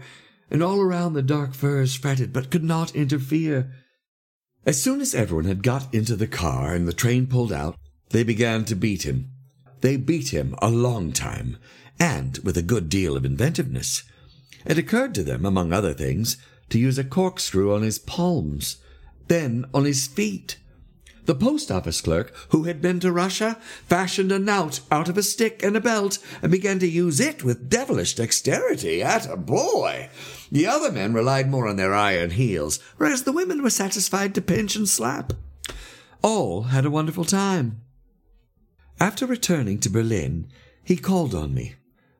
and 0.52 0.62
all 0.62 0.80
around 0.80 1.14
the 1.14 1.22
dark 1.22 1.52
firs 1.52 1.96
fretted 1.96 2.32
but 2.32 2.50
could 2.50 2.62
not 2.62 2.94
interfere. 2.94 3.72
As 4.64 4.80
soon 4.80 5.00
as 5.00 5.16
everyone 5.16 5.46
had 5.46 5.64
got 5.64 5.92
into 5.92 6.14
the 6.14 6.28
car 6.28 6.74
and 6.74 6.86
the 6.86 6.92
train 6.92 7.26
pulled 7.26 7.52
out, 7.52 7.76
they 8.10 8.22
began 8.22 8.64
to 8.66 8.76
beat 8.76 9.04
him. 9.04 9.29
They 9.80 9.96
beat 9.96 10.28
him 10.28 10.54
a 10.60 10.70
long 10.70 11.12
time, 11.12 11.56
and 11.98 12.38
with 12.38 12.56
a 12.56 12.62
good 12.62 12.88
deal 12.88 13.16
of 13.16 13.24
inventiveness. 13.24 14.02
It 14.66 14.78
occurred 14.78 15.14
to 15.14 15.22
them, 15.22 15.46
among 15.46 15.72
other 15.72 15.94
things, 15.94 16.36
to 16.70 16.78
use 16.78 16.98
a 16.98 17.04
corkscrew 17.04 17.74
on 17.74 17.82
his 17.82 17.98
palms, 17.98 18.76
then 19.28 19.64
on 19.72 19.84
his 19.84 20.06
feet. 20.06 20.58
The 21.26 21.34
post 21.34 21.70
office 21.70 22.00
clerk, 22.00 22.34
who 22.48 22.64
had 22.64 22.82
been 22.82 22.98
to 23.00 23.12
Russia, 23.12 23.58
fashioned 23.86 24.32
a 24.32 24.38
knout 24.38 24.80
out 24.90 25.08
of 25.08 25.16
a 25.16 25.22
stick 25.22 25.62
and 25.62 25.76
a 25.76 25.80
belt, 25.80 26.18
and 26.42 26.50
began 26.50 26.78
to 26.80 26.88
use 26.88 27.20
it 27.20 27.44
with 27.44 27.68
devilish 27.68 28.14
dexterity. 28.14 29.02
At 29.02 29.30
a 29.30 29.36
boy! 29.36 30.08
The 30.50 30.66
other 30.66 30.90
men 30.90 31.12
relied 31.12 31.48
more 31.48 31.68
on 31.68 31.76
their 31.76 31.94
iron 31.94 32.30
heels, 32.30 32.80
whereas 32.96 33.22
the 33.22 33.32
women 33.32 33.62
were 33.62 33.70
satisfied 33.70 34.34
to 34.34 34.42
pinch 34.42 34.76
and 34.76 34.88
slap. 34.88 35.32
All 36.22 36.64
had 36.64 36.84
a 36.84 36.90
wonderful 36.90 37.24
time. 37.24 37.82
After 39.00 39.24
returning 39.24 39.78
to 39.80 39.88
Berlin, 39.88 40.48
he 40.84 40.96
called 40.96 41.34
on 41.34 41.54
me, 41.54 41.76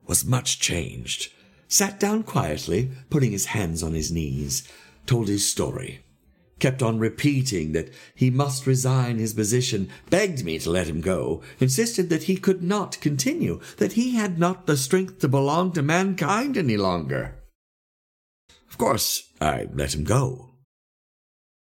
was 0.07 0.25
much 0.25 0.59
changed, 0.59 1.31
sat 1.69 2.01
down 2.01 2.23
quietly, 2.23 2.91
putting 3.11 3.33
his 3.33 3.47
hands 3.47 3.83
on 3.83 3.93
his 3.93 4.11
knees, 4.11 4.67
told 5.05 5.29
his 5.29 5.51
story, 5.51 6.01
kept 6.59 6.83
on 6.83 6.99
repeating 6.99 7.73
that 7.73 7.93
he 8.15 8.31
must 8.31 8.67
resign 8.67 9.19
his 9.19 9.35
position, 9.35 9.91
begged 10.09 10.43
me 10.43 10.59
to 10.59 10.71
let 10.71 10.87
him 10.87 11.03
go, 11.03 11.43
insisted 11.59 12.09
that 12.09 12.23
he 12.23 12.37
could 12.37 12.63
not 12.63 12.99
continue, 13.03 13.61
that 13.77 13.93
he 13.93 14.15
had 14.15 14.39
not 14.39 14.67
the 14.67 14.77
strength 14.79 15.19
to 15.19 15.29
belong 15.29 15.73
to 15.73 15.83
mankind 15.83 16.57
any 16.57 16.79
longer. 16.79 17.37
Of 18.71 18.79
course, 18.79 19.31
I 19.39 19.69
let 19.75 19.95
him 19.95 20.05
go. 20.05 20.50